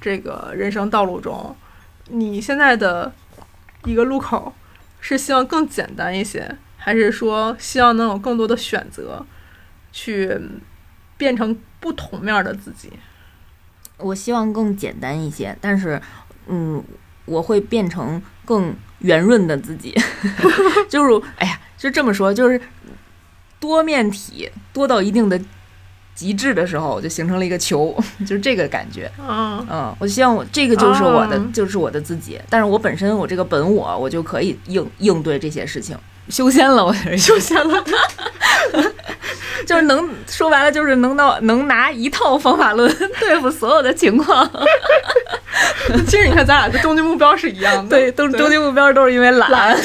[0.02, 1.56] 这个人生道路中，
[2.10, 3.14] 你现在的
[3.84, 4.54] 一个路口
[5.00, 9.26] 是希望更简单一些，还是说希望能有更多的选择，
[9.92, 10.40] 去
[11.18, 12.92] 变成不同面儿的自己？
[13.98, 16.02] 我希望更简单一些，但是，
[16.48, 16.84] 嗯，
[17.26, 19.94] 我会变成更圆润的自己，
[20.90, 22.60] 就是，哎呀，就这么说，就是
[23.60, 25.40] 多面体多到一定的
[26.14, 29.12] 极致的时候，就形成了一个球， 就是这个感觉。
[29.20, 35.98] 嗯嗯，我希望我这个就是我的，哦就是我的自己，但是我本身我这个本我，我就可以应应对这些事情。
[36.30, 37.84] 修仙了，我觉得修仙了，
[39.68, 44.50] 就是能说白了，就是能到能拿一套方法论 对付所有的情况。
[46.08, 47.98] 其实你看，咱俩的终极目标是一样的。
[47.98, 49.78] 对，都终极目标都是因为懒。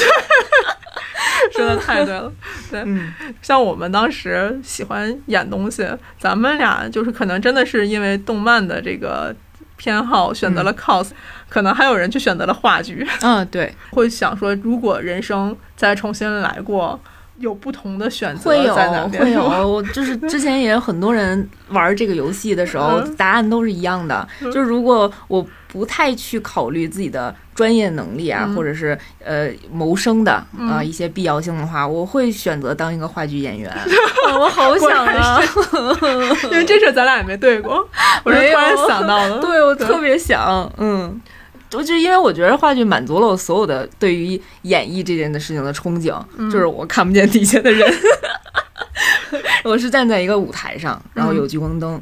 [1.53, 2.31] 说的太对了。
[2.69, 5.87] 对，嗯像我们当时喜欢演东西，
[6.19, 9.35] 咱们俩就是可能真的是因为动漫的这个
[9.77, 11.09] 偏好选择了 cos，、
[11.49, 16.99] 可能还有人去选择了话剧，嗯，对，会想说，如果人生再重新来过，
[17.41, 18.73] 有不同的选择会有？
[18.73, 24.27] 会有，我 就是之前也有很多人玩这个游戏的时候，嗯答案都是一样的。
[24.41, 30.47] 就是如果我不太去考虑自己的专业能力啊，嗯或者是呃谋生的啊、
[30.79, 33.69] 嗯一些必要性的话，我会选择当一个话剧演员。
[33.69, 33.85] 啊
[34.39, 35.41] 我好想啊！
[36.51, 37.85] 因为这事咱俩也没对过，
[38.23, 39.39] 我是突然想到了。
[39.39, 41.19] 对我特别想，嗯。
[41.73, 47.89] 我就因为我觉得话剧满足了我所有的对于演绎这件的事情的憧憬，嗯就是我看不见底下的人，
[49.63, 52.01] 我是站在一个舞台上，然后有聚光灯，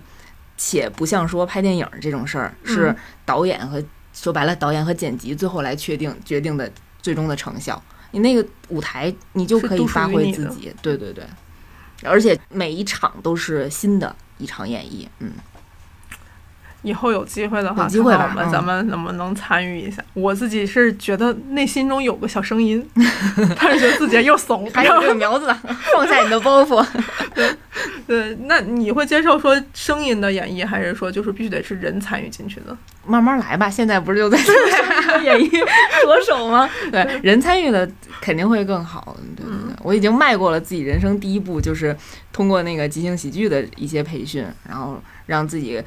[0.58, 2.96] 且不像说拍电影这种事儿是嗯
[3.26, 7.82] 导演和说白了导演和剪辑最后来确定决定的最终的成效。
[8.12, 11.24] 你那个舞台，你就可以发挥自己，对对对，
[12.04, 15.32] 而且每一场都是新的一场演绎，嗯。
[16.82, 20.04] 以后有机会的话，有机会吧看看我们嗯咱们能不能参与一下？
[20.14, 22.86] 我自己是觉得内心中有个小声音，
[23.60, 25.48] 但是觉得自己又怂， 还有这个苗子，
[25.94, 26.86] 放下你的包袱。
[27.36, 27.50] 对
[28.08, 32.76] 对，那你会接受说声音的演绎，还是说就是必须得是人参与进去的？
[33.06, 36.70] 慢慢来吧，现在不是就在声音的演绎着手吗？
[36.92, 37.90] 对，人参与的
[38.22, 39.16] 肯定会更好。
[39.36, 41.96] 对对对，我已经迈过了自己人生第一步，就是
[42.32, 45.82] 通过那个即兴喜剧的一些培训，然后让自己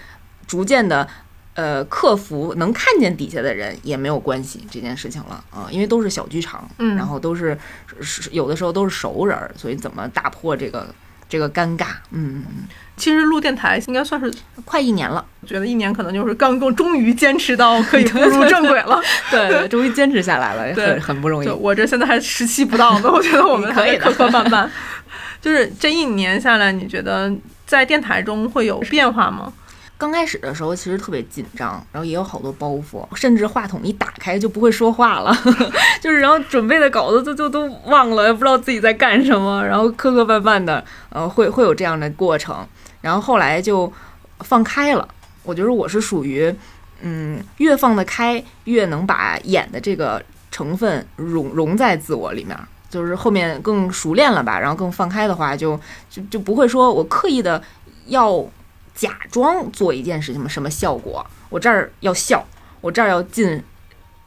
[0.47, 1.09] 逐渐的。
[1.55, 7.59] 呃，克服能看见底下的人也没有关系这件事情了啊、因为都是小剧场，嗯然后都是
[8.01, 10.86] 是有的时候都是熟人儿，所以怎么打破这个
[11.28, 11.88] 这个尴尬？
[12.11, 14.32] 嗯，嗯嗯其实录电台应该算是，
[14.64, 18.99] 快一年了，觉得一年可能就是刚刚终于坚持到可以 步入正轨了。
[19.30, 21.49] 对 对，终于坚持下来了，对很很不容易。
[21.51, 24.66] 我这现在还十期不到呢，我觉得我们可以磕磕绊绊。
[25.38, 27.30] 就是这一年下来，你觉得
[27.66, 29.53] 在电台中会有变化吗？
[30.03, 35.32] 刚开始的时候其实特别紧张，然后也有好多包袱，甚至话筒一打开就不会说话了，
[36.03, 42.66] 就是然后准备的稿子就就都忘了，也不知道自己在干什么，然后磕磕绊绊的，呃，会会有这样的过程，
[43.00, 43.92] 然后后来就
[44.40, 45.09] 放开了。
[45.44, 46.53] 我觉得我是属于，
[47.03, 52.59] 嗯，越放得开，越能把演的这个成分融融在自我里面。
[52.90, 55.78] 就是后面更熟练了吧，然后更放开的话就，
[56.11, 57.62] 就就不会说我刻意的
[58.09, 58.44] 要
[58.95, 62.47] 假装做一件事情什么效果，我这儿要笑，
[62.80, 63.62] 我这儿要进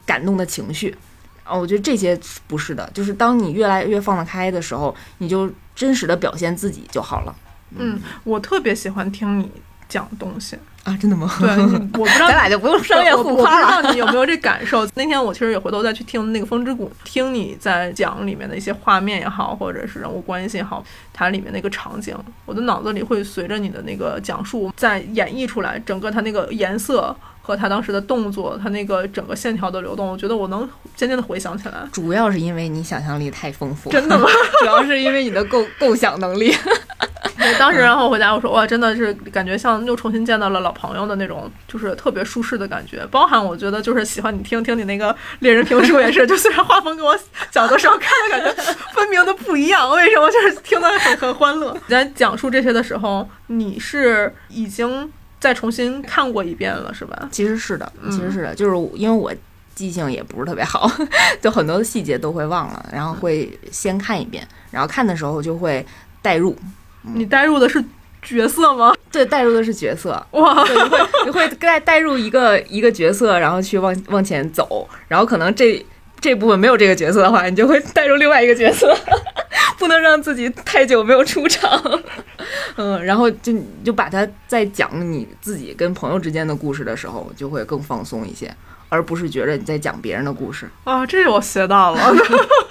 [0.04, 0.96] 感动的情绪，
[1.44, 7.34] 哦，我觉得这些不是的，就是当你越来越放得开的时候，你就真实的表现自己就好了。
[7.76, 9.50] 嗯，我特别喜欢听你
[9.88, 10.56] 讲东西。
[10.84, 11.28] 啊，真的吗？
[11.40, 13.66] 对，我不知道 咱俩就不用商业我互夸了。
[13.66, 14.86] 我不知道你有没有这感受？
[14.94, 27.14] 那天我其实也回头再去听那个《风之谷》，听你在讲里面的一些画面也好，或者是人物关系也好，它里面那个场景，我的脑子里会随着你的那个讲述再演绎出来，整个它那个颜色
[27.46, 31.74] 和他当时的动作，他那个整个线条的流动，我觉得我能渐渐的回想起来。
[31.92, 34.26] 主要是因为你想象力太丰富，真的吗？
[34.58, 36.52] 主要是因为你的构构想能力。
[37.38, 43.06] 对，当时然后回家我说哇，真的是感觉像又重新见到了老朋友的那种，就是特别舒适的感觉。
[43.12, 47.16] 包含我觉得就是喜欢你听听你那个猎人评书也是， 就虽然画风跟我
[47.52, 51.72] 小的时候看的感觉分明的不一样，为什么就是听得很很欢乐？
[51.74, 57.28] 你在讲述这些的时候，你是已经再重新看过一遍了是吧？
[57.30, 58.10] 其实是的，嗯。
[58.10, 59.32] 其实是的，就是因为我
[59.74, 60.90] 记性也不是特别好，
[61.40, 65.84] 就很多的细节都会忘了，然后会先看一遍，然后看的时候就会
[66.22, 66.56] 代入，
[67.02, 67.84] 你带入的是
[68.22, 68.94] 角色吗？
[69.12, 75.84] 对，代入的是角色，哇，对，你会你会带带入一个一个角色，然后去往往前走，然后可能这
[76.20, 78.96] 这部分没有这个角色的话，你就会带入另外一个角色，
[79.78, 82.00] 不能让自己太久没有出场，
[82.76, 83.52] 嗯，然后就
[83.84, 88.54] 就把它在讲你自己跟朋友之间的故事的时候，就会更放松一些，
[88.88, 90.68] 而不是觉着你在讲别人的故事。
[90.84, 92.14] 啊，这我学到了，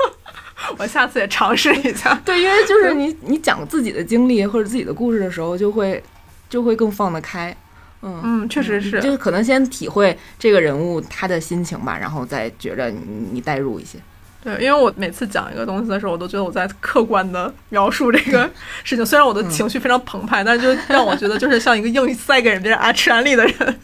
[0.77, 2.13] 我下次也尝试一下。
[2.25, 6.01] 对，因为就是你你讲自己的经历或者自己的故事的时候，就会
[6.49, 7.55] 就会更放得开。
[8.01, 12.99] 嗯嗯，确实是，就是可能先体会这个人物他的心情吧，然后再觉着你
[13.31, 13.97] 你代入一些。
[14.45, 18.47] 对，因为我每次讲一个东西的时候，我都觉得我在客观的描述这个
[18.83, 19.03] 事情。
[19.03, 23.79] 虽然我的情绪非常澎湃，但是就让我觉得就是像一个硬塞给人家啊吃安利的人。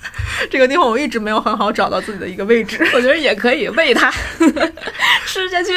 [0.51, 2.87] 这个地方我一直没有很好找到自己的一个位置。
[2.93, 4.11] 我觉得也可以喂它
[5.25, 5.73] 吃下去。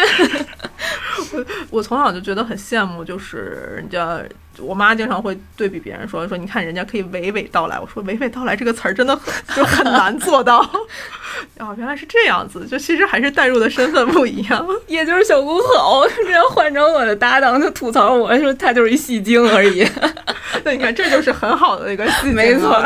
[1.33, 4.21] 我我从小就觉得很羡慕，就是人家
[4.59, 7.79] 我妈经常会对比别人说说，你看人家可以娓娓道来。
[7.79, 10.59] 我说娓娓道来这个词儿真的很就很难做到。
[11.59, 14.67] 哦，原来是这样子，就其实还是代入的身份不一样。
[14.87, 19.87] 也就是小骨头，这样换成我的搭档就吐槽我说他就是一戏精而已。
[20.65, 22.81] 那你看，这就是很好的一个戏精，没错。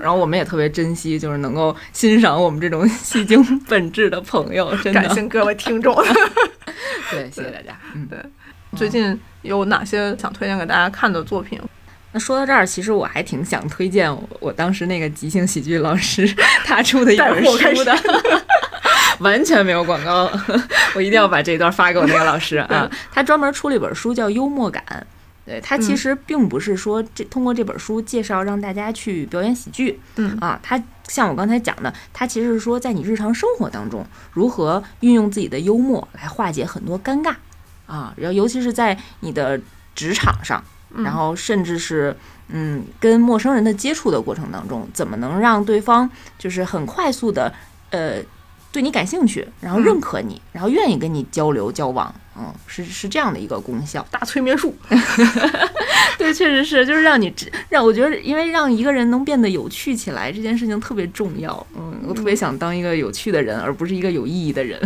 [0.00, 5.94] 然后我们也特别珍惜，就是能够欣赏我们这种戏精本质的朋友，真的感谢各位听众。
[7.10, 7.76] 对，谢谢大家。
[7.94, 8.18] 嗯，对。
[8.76, 11.60] 最近有哪些想推荐给大家看的作品？
[12.12, 16.26] 那说到这儿，其实我还挺想推荐我当时那个即兴喜剧老师
[16.64, 17.96] 他出的一本书的，
[19.20, 20.30] 完全没有广告，
[20.94, 22.90] 我一定要把这一段发给我那个老师啊。
[23.10, 24.84] 他专门出了一本书叫《幽默感》，
[25.46, 37.34] 对他其实并不是说这通过这本书介绍让大家去表演喜剧，嗯啊，他像我刚才讲的，他其实是说在你日常生活当中如何运用自己的幽默来化解很多尴尬
[37.94, 39.60] 啊，然后尤其是在你的
[39.94, 40.62] 职场上。
[40.94, 42.14] 然后，甚至是，
[42.48, 46.06] 嗯，跟陌生人的接触的过程当中，怎么能让对方
[46.38, 47.50] 就是很快速的，
[47.88, 48.16] 呃，
[48.70, 54.06] 对你感兴趣，然后认可你，然后愿意跟你交流交往，嗯，是是这样的一个功效。
[54.10, 54.76] 大催眠术，
[56.18, 57.34] 对，确实是，就是让你
[57.70, 61.66] 让我觉得，因为让一个人能变得有趣起来，这件事情特别重要。
[61.74, 64.78] 嗯，我特别想当一个有趣的人，而不是一个有意义的人。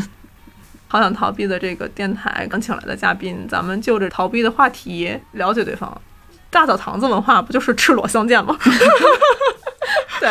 [0.89, 6.01] 好想逃避的这个电台刚请来的嘉宾，咱们就着逃避的话题了解对方。
[6.49, 8.57] 大澡堂子文化不就是赤裸相见吗？
[10.20, 10.30] 对。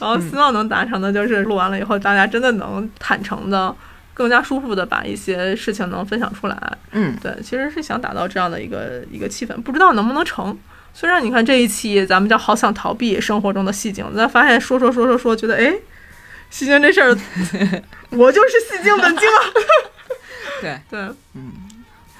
[0.00, 3.72] 然后希望能达成的就是录完了以后，大家真的能坦诚的、
[4.14, 6.58] 更加舒服的把一些事情能分享出来。
[6.90, 10.58] 嗯，对，其实是想达到这样的一个一个气氛，不知道能不能成。
[10.94, 15.72] 虽然你看这一期咱们叫好想逃避生活中的戏精，但发现说说说说说，觉得哎。
[16.52, 17.08] 戏精这事儿，
[18.10, 19.40] 我就是戏精本精啊！
[20.60, 21.00] 对对，
[21.32, 21.50] 嗯，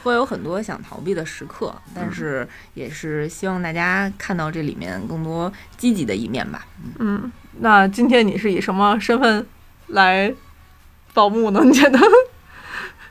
[0.03, 6.64] 会有很多想逃避的时刻，但是也是希望大家看到这里面更多积极的一面吧。
[6.99, 7.30] 嗯，
[7.61, 9.47] 那今天你是以什么身份
[9.89, 10.33] 来
[11.12, 11.61] 报幕呢？
[11.62, 12.01] 你觉得？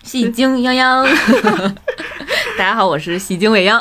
[0.03, 1.07] 戏精泱泱，
[2.57, 3.79] 大家好，我是戏精未央。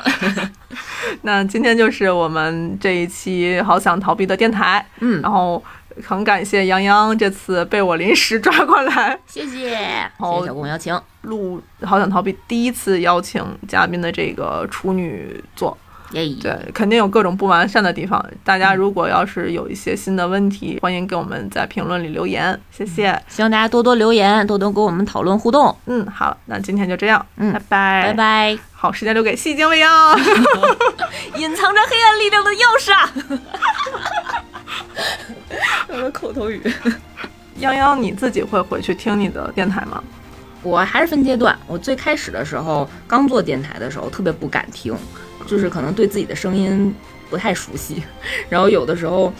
[1.22, 4.86] 那今天就是我们这一期好想逃避的电台。
[5.00, 5.64] 嗯，然后。
[6.06, 15.76] 很感谢杨洋这次被我临时抓过来，谢谢，谢谢小公邀请录《好想逃避》第一次邀请嘉宾的这个处女座，
[16.12, 18.24] 对，肯定有各种不完善的地方。
[18.42, 23.20] 大家如果要是有一些新的问题，欢迎给我们在评论里留言，谢谢。
[23.28, 25.76] 希望大家多多留言，多多跟我们讨论互动。
[25.86, 28.58] 嗯，好，那今天就这样，嗯，拜拜，拜拜。
[28.72, 30.18] 好，时间留给戏精未央，
[31.36, 33.12] 隐藏着黑暗力量的钥匙啊！
[36.40, 36.62] 口头语，
[37.60, 40.02] 泱泱，你自己会回去听你的电台吗？
[40.62, 41.58] 我还是分阶段。
[41.66, 44.96] 我最开始的时候，刚做电台的时候，特别不敢听，
[45.46, 46.94] 就是可能对自己的声音
[47.28, 48.02] 不太熟悉，
[48.48, 49.30] 然后有的时候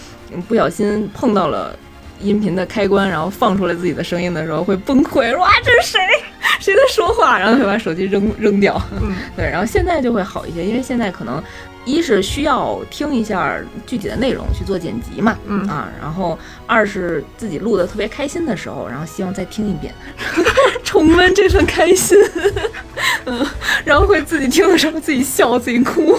[0.47, 1.75] 不小心碰到了
[2.21, 6.01] 音频的开关，然后放出来自己的声音的时候会崩溃，说啊这是谁？
[6.61, 7.39] 谁在说话？
[7.39, 8.79] 然后就把手机扔扔掉。
[9.01, 9.47] 嗯，对。
[9.47, 11.43] 然后现在就会好一些，因为现在可能。
[11.91, 19.93] 一是需要听一下具体的内容去做剪辑嘛，嗯啊，然后二是自己录的特别开心的时候，然后希望再听一遍，
[20.85, 22.17] 重温这份开心，
[23.27, 23.47] 嗯，
[23.85, 26.13] 然后会自己听的时候自己笑自己哭，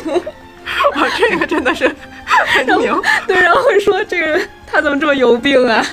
[0.96, 1.88] 哇，这个真的是
[2.26, 5.86] 很牛，对，然后会说这个他怎么这么有病啊，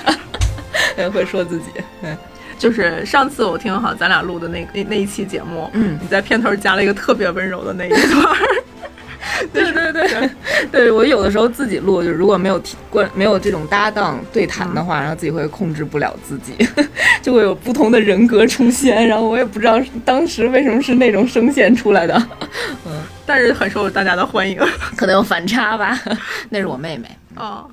[1.13, 1.65] 会说自己，
[2.01, 2.17] 嗯，
[2.57, 8.37] 就是上次我听好咱俩录的那那那一期节目，嗯，你在片头加了一个特别温柔的那一段。
[9.53, 10.29] 对 对对，
[10.71, 16.53] 对 我有的时候自己录，就如果没有关没有这种搭档对谈的话，然后自己会控制不了自己，
[17.21, 22.15] 就会有不同的人格出现，然后我也不知道当时为什么是那种声线出来的，
[22.85, 24.57] 嗯，但是很受大家的欢迎，
[24.95, 25.99] 可能有反差吧。
[26.49, 27.69] 那是我妹妹哦，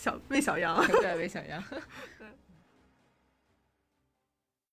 [0.00, 1.62] 小魏小杨，对魏小杨。